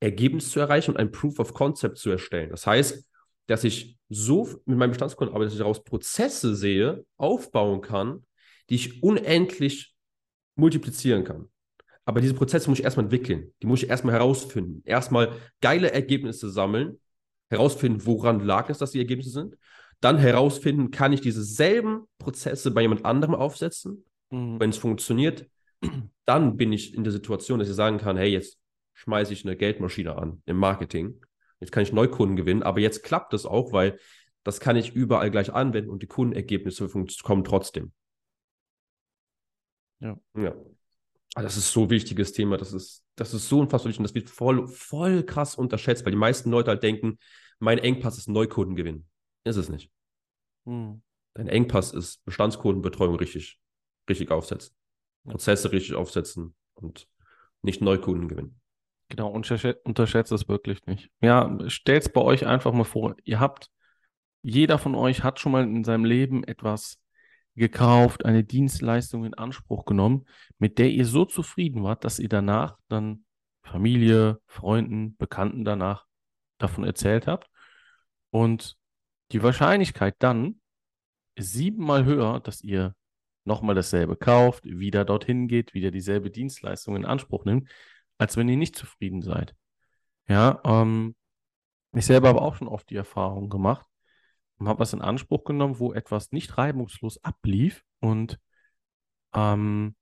Ergebnis 0.00 0.50
zu 0.50 0.58
erreichen 0.58 0.90
und 0.90 0.96
ein 0.96 1.12
Proof 1.12 1.38
of 1.38 1.54
Concept 1.54 1.96
zu 1.96 2.10
erstellen. 2.10 2.50
Das 2.50 2.66
heißt, 2.66 3.06
dass 3.46 3.62
ich 3.62 3.96
so 4.08 4.48
mit 4.64 4.76
meinem 4.76 4.90
Bestandskunden 4.90 5.32
arbeite, 5.32 5.46
dass 5.46 5.54
ich 5.54 5.60
daraus 5.60 5.84
Prozesse 5.84 6.56
sehe, 6.56 7.06
aufbauen 7.18 7.82
kann, 7.82 8.26
die 8.68 8.74
ich 8.74 9.00
unendlich 9.00 9.94
multiplizieren 10.56 11.22
kann. 11.22 11.48
Aber 12.04 12.20
diese 12.20 12.34
Prozesse 12.34 12.68
muss 12.68 12.80
ich 12.80 12.84
erstmal 12.84 13.04
entwickeln. 13.04 13.54
Die 13.62 13.68
muss 13.68 13.84
ich 13.84 13.88
erstmal 13.88 14.16
herausfinden. 14.16 14.82
Erstmal 14.84 15.36
geile 15.60 15.92
Ergebnisse 15.92 16.50
sammeln, 16.50 16.98
herausfinden, 17.48 18.06
woran 18.06 18.40
lag 18.40 18.68
es, 18.70 18.78
dass 18.78 18.90
die 18.90 18.98
Ergebnisse 18.98 19.30
sind. 19.30 19.56
Dann 20.00 20.18
herausfinden, 20.18 20.90
kann 20.90 21.12
ich 21.12 21.20
diese 21.20 21.44
selben 21.44 22.08
Prozesse 22.18 22.72
bei 22.72 22.82
jemand 22.82 23.04
anderem 23.04 23.36
aufsetzen. 23.36 24.04
Mhm. 24.30 24.58
Wenn 24.58 24.70
es 24.70 24.78
funktioniert, 24.78 25.46
dann 26.24 26.56
bin 26.56 26.72
ich 26.72 26.94
in 26.94 27.04
der 27.04 27.12
Situation, 27.12 27.58
dass 27.58 27.68
ich 27.68 27.74
sagen 27.74 27.98
kann, 27.98 28.16
hey, 28.16 28.30
jetzt 28.30 28.58
schmeiße 28.94 29.32
ich 29.32 29.44
eine 29.44 29.56
Geldmaschine 29.56 30.16
an 30.16 30.42
im 30.46 30.56
Marketing. 30.56 31.20
Jetzt 31.60 31.72
kann 31.72 31.82
ich 31.82 31.92
Neukunden 31.92 32.36
gewinnen, 32.36 32.62
aber 32.62 32.80
jetzt 32.80 33.02
klappt 33.02 33.34
es 33.34 33.46
auch, 33.46 33.72
weil 33.72 33.98
das 34.42 34.60
kann 34.60 34.76
ich 34.76 34.94
überall 34.94 35.30
gleich 35.30 35.52
anwenden 35.52 35.90
und 35.90 36.02
die 36.02 36.06
Kundenergebnisse 36.06 36.88
kommen 37.22 37.44
trotzdem. 37.44 37.92
Ja. 40.00 40.18
Ja. 40.36 40.54
Ah, 41.34 41.42
das 41.42 41.56
ist 41.56 41.72
so 41.72 41.84
ein 41.84 41.90
wichtiges 41.90 42.32
Thema. 42.32 42.56
Das 42.56 42.72
ist, 42.72 43.04
das 43.16 43.34
ist 43.34 43.48
so 43.48 43.58
unfassbar 43.58 43.88
wichtig 43.88 44.00
und 44.00 44.04
das 44.04 44.14
wird 44.14 44.30
voll, 44.30 44.68
voll 44.68 45.24
krass 45.24 45.56
unterschätzt, 45.56 46.04
weil 46.04 46.12
die 46.12 46.18
meisten 46.18 46.50
Leute 46.50 46.70
halt 46.70 46.82
denken, 46.82 47.18
mein 47.58 47.78
Engpass 47.78 48.18
ist 48.18 48.28
Neukundengewinn. 48.28 49.06
Ist 49.44 49.56
es 49.56 49.68
nicht. 49.68 49.90
Hm. 50.66 51.02
Dein 51.34 51.48
Engpass 51.48 51.92
ist 51.92 52.24
Bestandskundenbetreuung 52.24 53.16
richtig, 53.16 53.58
richtig 54.08 54.30
aufsetzen. 54.30 54.76
Prozesse 55.26 55.72
richtig 55.72 55.94
aufsetzen 55.94 56.54
und 56.74 57.08
nicht 57.62 57.80
Neukunden 57.80 58.28
gewinnen. 58.28 58.60
Genau, 59.08 59.28
unterschätzt 59.30 60.32
es 60.32 60.48
wirklich 60.48 60.86
nicht. 60.86 61.10
Ja, 61.20 61.58
stellt 61.68 62.02
es 62.02 62.08
bei 62.08 62.20
euch 62.20 62.46
einfach 62.46 62.72
mal 62.72 62.84
vor, 62.84 63.16
ihr 63.24 63.40
habt, 63.40 63.70
jeder 64.42 64.78
von 64.78 64.94
euch 64.94 65.22
hat 65.22 65.40
schon 65.40 65.52
mal 65.52 65.64
in 65.64 65.84
seinem 65.84 66.04
Leben 66.04 66.44
etwas 66.44 67.00
gekauft, 67.54 68.24
eine 68.24 68.44
Dienstleistung 68.44 69.24
in 69.24 69.34
Anspruch 69.34 69.84
genommen, 69.84 70.26
mit 70.58 70.78
der 70.78 70.90
ihr 70.90 71.06
so 71.06 71.24
zufrieden 71.24 71.82
wart, 71.84 72.04
dass 72.04 72.18
ihr 72.18 72.28
danach 72.28 72.78
dann 72.88 73.24
Familie, 73.62 74.40
Freunden, 74.46 75.16
Bekannten 75.16 75.64
danach 75.64 76.06
davon 76.58 76.84
erzählt 76.84 77.26
habt. 77.26 77.48
Und 78.30 78.76
die 79.32 79.42
Wahrscheinlichkeit 79.42 80.16
dann 80.18 80.60
ist 81.34 81.52
siebenmal 81.52 82.04
höher, 82.04 82.40
dass 82.40 82.62
ihr 82.62 82.94
nochmal 83.44 83.74
dasselbe 83.74 84.16
kauft, 84.16 84.64
wieder 84.64 85.04
dorthin 85.04 85.48
geht, 85.48 85.74
wieder 85.74 85.90
dieselbe 85.90 86.30
Dienstleistung 86.30 86.96
in 86.96 87.04
Anspruch 87.04 87.44
nimmt, 87.44 87.70
als 88.18 88.36
wenn 88.36 88.48
ihr 88.48 88.56
nicht 88.56 88.76
zufrieden 88.76 89.22
seid. 89.22 89.54
Ja, 90.28 90.60
ähm, 90.64 91.14
ich 91.92 92.06
selber 92.06 92.28
habe 92.28 92.42
auch 92.42 92.56
schon 92.56 92.68
oft 92.68 92.88
die 92.90 92.96
Erfahrung 92.96 93.50
gemacht 93.50 93.86
und 94.58 94.68
habe 94.68 94.80
was 94.80 94.92
in 94.92 95.02
Anspruch 95.02 95.44
genommen, 95.44 95.78
wo 95.78 95.92
etwas 95.92 96.32
nicht 96.32 96.56
reibungslos 96.56 97.22
ablief 97.22 97.82
und 98.00 98.38
ähm, 99.34 99.94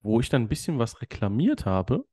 wo 0.00 0.20
ich 0.20 0.28
dann 0.28 0.42
ein 0.42 0.48
bisschen 0.48 0.78
was 0.78 1.00
reklamiert 1.02 1.66
habe 1.66 2.06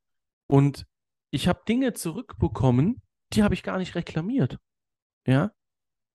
und 0.47 0.85
ich 1.31 1.47
habe 1.47 1.61
Dinge 1.67 1.93
zurückbekommen, 1.93 3.01
die 3.33 3.43
habe 3.43 3.53
ich 3.53 3.63
gar 3.63 3.77
nicht 3.77 3.95
reklamiert. 3.95 4.57
Ja, 5.27 5.51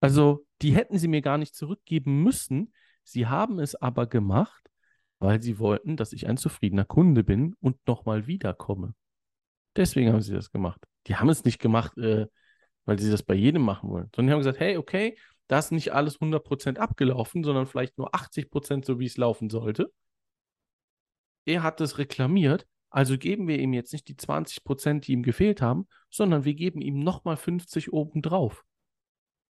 also 0.00 0.46
die 0.62 0.74
hätten 0.74 0.98
sie 0.98 1.08
mir 1.08 1.20
gar 1.20 1.38
nicht 1.38 1.54
zurückgeben 1.54 2.22
müssen. 2.22 2.72
Sie 3.10 3.26
haben 3.26 3.58
es 3.58 3.74
aber 3.74 4.06
gemacht, 4.06 4.70
weil 5.18 5.42
sie 5.42 5.58
wollten, 5.58 5.96
dass 5.96 6.12
ich 6.12 6.28
ein 6.28 6.36
zufriedener 6.36 6.84
Kunde 6.84 7.24
bin 7.24 7.56
und 7.60 7.76
nochmal 7.86 8.28
wiederkomme. 8.28 8.94
Deswegen 9.74 10.12
haben 10.12 10.22
sie 10.22 10.32
das 10.32 10.52
gemacht. 10.52 10.80
Die 11.08 11.16
haben 11.16 11.28
es 11.28 11.44
nicht 11.44 11.58
gemacht, 11.58 11.98
äh, 11.98 12.26
weil 12.84 12.98
sie 13.00 13.10
das 13.10 13.24
bei 13.24 13.34
jedem 13.34 13.62
machen 13.62 13.90
wollen, 13.90 14.08
sondern 14.14 14.26
die 14.28 14.32
haben 14.32 14.40
gesagt, 14.40 14.60
hey, 14.60 14.76
okay, 14.76 15.18
da 15.48 15.58
ist 15.58 15.72
nicht 15.72 15.92
alles 15.92 16.20
100% 16.20 16.78
abgelaufen, 16.78 17.42
sondern 17.42 17.66
vielleicht 17.66 17.98
nur 17.98 18.14
80% 18.14 18.84
so, 18.84 19.00
wie 19.00 19.06
es 19.06 19.16
laufen 19.16 19.50
sollte. 19.50 19.92
Er 21.44 21.64
hat 21.64 21.80
es 21.80 21.98
reklamiert, 21.98 22.66
also 22.90 23.18
geben 23.18 23.48
wir 23.48 23.58
ihm 23.58 23.72
jetzt 23.72 23.92
nicht 23.92 24.06
die 24.06 24.14
20%, 24.14 25.00
die 25.00 25.12
ihm 25.12 25.24
gefehlt 25.24 25.60
haben, 25.60 25.88
sondern 26.10 26.44
wir 26.44 26.54
geben 26.54 26.80
ihm 26.80 27.00
nochmal 27.00 27.36
50 27.36 27.92
obendrauf. 27.92 28.64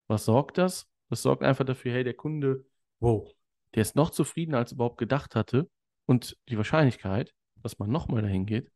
Was 0.08 0.26
sorgt 0.26 0.58
das? 0.58 0.86
Das 1.08 1.22
sorgt 1.22 1.42
einfach 1.42 1.64
dafür, 1.64 1.92
hey, 1.92 2.04
der 2.04 2.14
Kunde, 2.14 2.66
wow, 3.00 3.35
der 3.74 3.82
ist 3.82 3.96
noch 3.96 4.10
zufriedener, 4.10 4.58
als 4.58 4.72
er 4.72 4.76
überhaupt 4.76 4.98
gedacht 4.98 5.34
hatte. 5.34 5.68
Und 6.06 6.36
die 6.48 6.56
Wahrscheinlichkeit, 6.56 7.34
dass 7.62 7.78
man 7.78 7.90
nochmal 7.90 8.22
dahin 8.22 8.46
geht, 8.46 8.70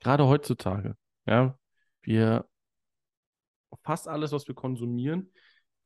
gerade 0.00 0.26
heutzutage, 0.26 0.96
ja, 1.26 1.58
wir 2.02 2.48
fast 3.82 4.08
alles, 4.08 4.32
was 4.32 4.48
wir 4.48 4.54
konsumieren 4.54 5.30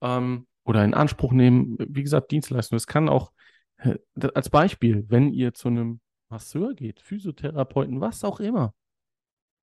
ähm, 0.00 0.46
oder 0.64 0.84
in 0.84 0.94
Anspruch 0.94 1.32
nehmen, 1.32 1.76
wie 1.78 2.02
gesagt, 2.02 2.30
Dienstleistungen. 2.30 2.78
Es 2.78 2.86
kann 2.86 3.08
auch 3.08 3.32
äh, 3.78 3.98
als 4.34 4.50
Beispiel, 4.50 5.04
wenn 5.08 5.32
ihr 5.32 5.54
zu 5.54 5.68
einem 5.68 6.00
Masseur 6.28 6.74
geht, 6.74 7.00
Physiotherapeuten, 7.00 8.00
was 8.00 8.24
auch 8.24 8.40
immer, 8.40 8.74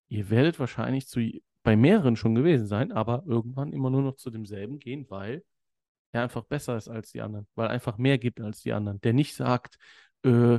ihr 0.08 0.30
werdet 0.30 0.58
wahrscheinlich 0.58 1.08
zu 1.08 1.20
bei 1.62 1.76
mehreren 1.76 2.14
schon 2.14 2.34
gewesen 2.34 2.66
sein, 2.66 2.92
aber 2.92 3.24
irgendwann 3.26 3.72
immer 3.72 3.90
nur 3.90 4.02
noch 4.02 4.16
zu 4.16 4.30
demselben 4.30 4.78
gehen, 4.78 5.06
weil 5.08 5.42
er 6.14 6.22
einfach 6.22 6.44
besser 6.44 6.76
ist 6.76 6.88
als 6.88 7.10
die 7.12 7.20
anderen, 7.20 7.46
weil 7.54 7.66
er 7.66 7.72
einfach 7.72 7.98
mehr 7.98 8.18
gibt 8.18 8.40
als 8.40 8.62
die 8.62 8.72
anderen. 8.72 9.00
Der 9.00 9.12
nicht 9.12 9.34
sagt, 9.34 9.76
äh, 10.24 10.58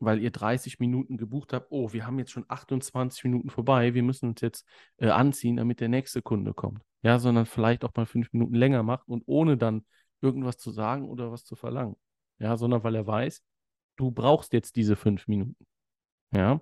weil 0.00 0.20
ihr 0.20 0.30
30 0.30 0.78
Minuten 0.78 1.16
gebucht 1.16 1.52
habt, 1.52 1.68
oh, 1.70 1.92
wir 1.92 2.06
haben 2.06 2.18
jetzt 2.18 2.30
schon 2.30 2.44
28 2.48 3.24
Minuten 3.24 3.50
vorbei, 3.50 3.94
wir 3.94 4.02
müssen 4.02 4.30
uns 4.30 4.40
jetzt 4.40 4.66
äh, 4.98 5.08
anziehen, 5.08 5.56
damit 5.56 5.80
der 5.80 5.88
nächste 5.88 6.22
Kunde 6.22 6.54
kommt. 6.54 6.82
Ja, 7.02 7.18
sondern 7.18 7.46
vielleicht 7.46 7.84
auch 7.84 7.94
mal 7.94 8.06
fünf 8.06 8.32
Minuten 8.32 8.54
länger 8.54 8.82
macht 8.82 9.08
und 9.08 9.22
ohne 9.26 9.56
dann 9.56 9.84
irgendwas 10.20 10.56
zu 10.56 10.70
sagen 10.72 11.08
oder 11.08 11.30
was 11.30 11.44
zu 11.44 11.56
verlangen. 11.56 11.96
Ja, 12.38 12.56
sondern 12.56 12.84
weil 12.84 12.94
er 12.94 13.06
weiß, 13.06 13.42
du 13.96 14.10
brauchst 14.10 14.52
jetzt 14.52 14.76
diese 14.76 14.96
fünf 14.96 15.28
Minuten. 15.28 15.66
Ja, 16.32 16.60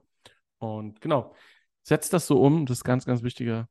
und 0.58 1.00
genau, 1.00 1.34
setzt 1.82 2.12
das 2.12 2.26
so 2.26 2.40
um, 2.42 2.66
das 2.66 2.78
ist 2.78 2.84
ganz, 2.84 3.04
ganz 3.04 3.22
wichtiger 3.22 3.68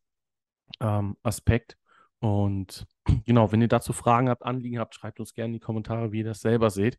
ähm, 0.80 1.18
Aspekt. 1.24 1.78
Und 2.26 2.88
genau, 3.26 3.52
wenn 3.52 3.62
ihr 3.62 3.68
dazu 3.68 3.94
Fragen 3.94 4.30
habt, 4.30 4.44
Anliegen 4.44 4.80
habt, 4.80 4.96
schreibt 4.96 5.20
uns 5.20 5.34
gerne 5.34 5.48
in 5.48 5.54
die 5.54 5.60
Kommentare, 5.60 6.12
wie 6.12 6.20
ihr 6.20 6.26
das 6.26 6.40
selber 6.40 6.72
seht. 6.72 6.98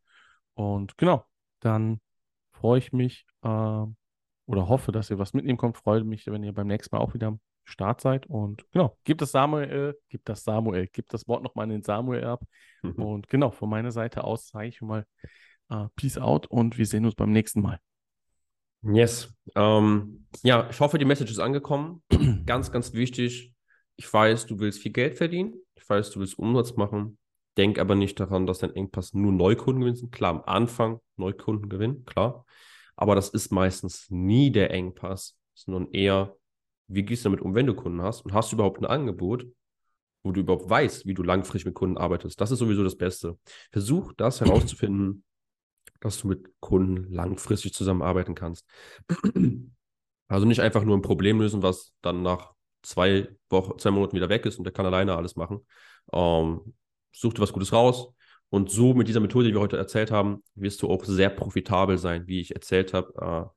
Und 0.54 0.96
genau, 0.96 1.24
dann 1.58 2.00
freue 2.52 2.78
ich 2.78 2.92
mich 2.92 3.26
äh, 3.42 3.48
oder 3.48 4.68
hoffe, 4.68 4.92
dass 4.92 5.10
ihr 5.10 5.18
was 5.18 5.34
mitnehmen 5.34 5.58
kommt. 5.58 5.76
Freue 5.76 6.04
mich, 6.04 6.26
wenn 6.28 6.44
ihr 6.44 6.52
beim 6.52 6.68
nächsten 6.68 6.94
Mal 6.94 7.02
auch 7.02 7.12
wieder 7.14 7.26
am 7.26 7.40
Start 7.64 8.00
seid. 8.00 8.26
Und 8.26 8.70
genau, 8.70 8.96
gibt 9.02 9.20
das 9.20 9.32
Samuel, 9.32 9.98
gibt 10.08 10.28
das 10.28 10.44
Samuel, 10.44 10.86
gibt 10.86 11.12
das 11.12 11.26
Wort 11.26 11.42
nochmal 11.42 11.64
in 11.64 11.70
den 11.70 11.82
Samuel 11.82 12.24
ab. 12.24 12.44
Mhm. 12.82 12.92
Und 12.92 13.28
genau, 13.28 13.50
von 13.50 13.68
meiner 13.68 13.90
Seite 13.90 14.22
aus 14.22 14.48
sage 14.48 14.68
ich 14.68 14.80
mal 14.80 15.04
Uh, 15.68 15.88
peace 15.96 16.16
out 16.16 16.46
und 16.46 16.78
wir 16.78 16.86
sehen 16.86 17.04
uns 17.04 17.16
beim 17.16 17.32
nächsten 17.32 17.60
Mal. 17.60 17.80
Yes. 18.82 19.34
Ähm, 19.56 20.28
ja, 20.44 20.70
ich 20.70 20.78
hoffe, 20.78 20.96
die 20.96 21.04
Message 21.04 21.32
ist 21.32 21.40
angekommen. 21.40 22.04
ganz, 22.46 22.70
ganz 22.70 22.92
wichtig. 22.92 23.55
Ich 23.96 24.12
weiß, 24.12 24.46
du 24.46 24.58
willst 24.58 24.80
viel 24.80 24.92
Geld 24.92 25.16
verdienen. 25.16 25.54
Ich 25.74 25.88
weiß, 25.88 26.10
du 26.10 26.20
willst 26.20 26.38
Umsatz 26.38 26.76
machen. 26.76 27.18
Denk 27.56 27.78
aber 27.78 27.94
nicht 27.94 28.20
daran, 28.20 28.46
dass 28.46 28.58
dein 28.58 28.74
Engpass 28.74 29.14
nur 29.14 29.32
Neukunden 29.32 29.82
gewinnen. 29.82 30.10
Klar, 30.10 30.34
am 30.34 30.42
Anfang 30.44 31.00
Neukunden 31.16 31.68
gewinnen, 31.68 32.04
klar. 32.04 32.44
Aber 32.96 33.14
das 33.14 33.30
ist 33.30 33.50
meistens 33.50 34.06
nie 34.10 34.50
der 34.50 34.70
Engpass, 34.70 35.38
sondern 35.54 35.90
eher, 35.92 36.36
wie 36.88 37.02
gehst 37.02 37.24
du 37.24 37.30
damit 37.30 37.40
um, 37.40 37.54
wenn 37.54 37.66
du 37.66 37.74
Kunden 37.74 38.02
hast? 38.02 38.22
Und 38.22 38.34
hast 38.34 38.52
du 38.52 38.56
überhaupt 38.56 38.78
ein 38.80 38.86
Angebot, 38.86 39.46
wo 40.22 40.32
du 40.32 40.40
überhaupt 40.40 40.68
weißt, 40.68 41.06
wie 41.06 41.14
du 41.14 41.22
langfristig 41.22 41.66
mit 41.66 41.74
Kunden 41.74 41.96
arbeitest? 41.96 42.40
Das 42.40 42.50
ist 42.50 42.58
sowieso 42.58 42.84
das 42.84 42.96
Beste. 42.96 43.38
Versuch 43.70 44.12
das 44.16 44.40
herauszufinden, 44.40 45.24
dass 46.00 46.20
du 46.20 46.28
mit 46.28 46.46
Kunden 46.60 47.10
langfristig 47.12 47.72
zusammenarbeiten 47.72 48.34
kannst. 48.34 48.66
Also 50.28 50.44
nicht 50.44 50.60
einfach 50.60 50.84
nur 50.84 50.96
ein 50.96 51.02
Problem 51.02 51.40
lösen, 51.40 51.62
was 51.62 51.94
dann 52.02 52.22
nach 52.22 52.55
zwei 52.86 53.28
Wochen, 53.50 53.78
zwei 53.78 53.90
Monaten 53.90 54.16
wieder 54.16 54.28
weg 54.28 54.46
ist 54.46 54.58
und 54.58 54.64
der 54.64 54.72
kann 54.72 54.86
alleine 54.86 55.16
alles 55.16 55.36
machen. 55.36 55.66
Ähm, 56.12 56.74
such 57.12 57.34
dir 57.34 57.42
was 57.42 57.52
Gutes 57.52 57.72
raus. 57.72 58.08
Und 58.48 58.70
so 58.70 58.94
mit 58.94 59.08
dieser 59.08 59.20
Methode, 59.20 59.48
die 59.48 59.54
wir 59.54 59.60
heute 59.60 59.76
erzählt 59.76 60.10
haben, 60.10 60.42
wirst 60.54 60.80
du 60.80 60.88
auch 60.88 61.04
sehr 61.04 61.30
profitabel 61.30 61.98
sein, 61.98 62.26
wie 62.26 62.40
ich 62.40 62.54
erzählt 62.54 62.94
habe, 62.94 63.12
äh, 63.20 63.50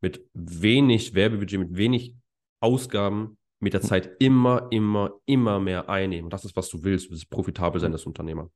mit 0.00 0.26
wenig 0.34 1.14
Werbebudget, 1.14 1.60
mit 1.60 1.76
wenig 1.76 2.16
Ausgaben, 2.60 3.38
mit 3.60 3.72
der 3.72 3.82
Zeit 3.82 4.10
immer, 4.18 4.66
immer, 4.70 5.12
immer 5.26 5.60
mehr 5.60 5.88
einnehmen. 5.88 6.28
Das 6.28 6.44
ist, 6.44 6.56
was 6.56 6.68
du 6.68 6.82
willst. 6.82 7.06
Du 7.06 7.10
willst 7.12 7.30
profitabel 7.30 7.80
sein 7.80 7.92
als 7.92 8.04
Unternehmer. 8.04 8.50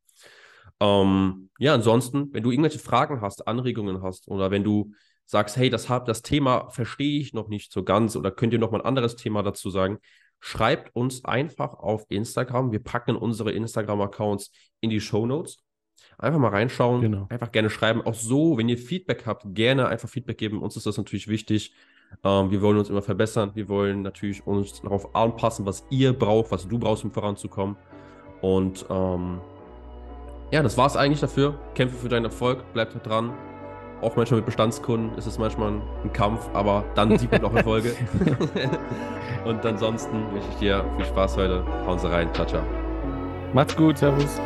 Ähm, 0.80 1.50
ja, 1.58 1.72
ansonsten, 1.74 2.32
wenn 2.32 2.42
du 2.42 2.50
irgendwelche 2.50 2.80
Fragen 2.80 3.20
hast, 3.20 3.46
Anregungen 3.46 4.02
hast 4.02 4.26
oder 4.26 4.50
wenn 4.50 4.64
du 4.64 4.92
sagst, 5.26 5.56
hey, 5.56 5.68
das, 5.68 5.88
hab, 5.88 6.06
das 6.06 6.22
Thema 6.22 6.70
verstehe 6.70 7.20
ich 7.20 7.34
noch 7.34 7.48
nicht 7.48 7.72
so 7.72 7.84
ganz 7.84 8.16
oder 8.16 8.30
könnt 8.30 8.52
ihr 8.52 8.58
noch 8.58 8.70
mal 8.70 8.80
ein 8.80 8.86
anderes 8.86 9.16
Thema 9.16 9.42
dazu 9.42 9.70
sagen, 9.70 9.98
schreibt 10.40 10.94
uns 10.94 11.24
einfach 11.24 11.74
auf 11.74 12.04
Instagram. 12.08 12.72
Wir 12.72 12.82
packen 12.82 13.16
unsere 13.16 13.52
Instagram-Accounts 13.52 14.52
in 14.80 14.90
die 14.90 15.00
Show 15.00 15.26
Notes. 15.26 15.58
Einfach 16.18 16.38
mal 16.38 16.48
reinschauen, 16.48 17.02
genau. 17.02 17.26
einfach 17.28 17.52
gerne 17.52 17.68
schreiben. 17.68 18.00
Auch 18.02 18.14
so, 18.14 18.56
wenn 18.56 18.68
ihr 18.68 18.78
Feedback 18.78 19.26
habt, 19.26 19.44
gerne 19.54 19.88
einfach 19.88 20.08
Feedback 20.08 20.38
geben. 20.38 20.62
Uns 20.62 20.76
ist 20.76 20.86
das 20.86 20.96
natürlich 20.96 21.28
wichtig. 21.28 21.74
Ähm, 22.24 22.50
wir 22.50 22.62
wollen 22.62 22.78
uns 22.78 22.88
immer 22.88 23.02
verbessern. 23.02 23.52
Wir 23.54 23.68
wollen 23.68 24.02
natürlich 24.02 24.46
uns 24.46 24.80
darauf 24.80 25.14
anpassen, 25.14 25.66
was 25.66 25.84
ihr 25.90 26.12
braucht, 26.12 26.50
was 26.52 26.68
du 26.68 26.78
brauchst, 26.78 27.04
um 27.04 27.10
voranzukommen. 27.10 27.76
Und 28.40 28.86
ähm, 28.88 29.40
ja, 30.52 30.62
das 30.62 30.78
war 30.78 30.86
es 30.86 30.96
eigentlich 30.96 31.20
dafür. 31.20 31.58
Kämpfe 31.74 31.96
für 31.96 32.08
deinen 32.08 32.26
Erfolg, 32.26 32.64
bleib 32.72 33.02
dran. 33.02 33.34
Auch 34.02 34.14
manchmal 34.14 34.40
mit 34.40 34.46
Bestandskunden 34.46 35.16
ist 35.16 35.26
es 35.26 35.38
manchmal 35.38 35.72
ein 36.04 36.12
Kampf, 36.12 36.48
aber 36.52 36.84
dann 36.94 37.16
sieht 37.18 37.32
man 37.32 37.44
auch 37.44 37.54
Erfolge. 37.54 37.94
Und 39.44 39.64
ansonsten 39.64 40.16
wünsche 40.32 40.48
ich 40.50 40.56
dir 40.56 40.84
viel 40.96 41.06
Spaß 41.06 41.36
heute. 41.36 41.64
Hauen 41.86 41.98
Sie 41.98 42.10
rein. 42.10 42.32
Ciao, 42.34 42.46
ciao. 42.46 42.62
Macht's 43.52 43.74
gut. 43.76 43.98
Servus. 43.98 44.38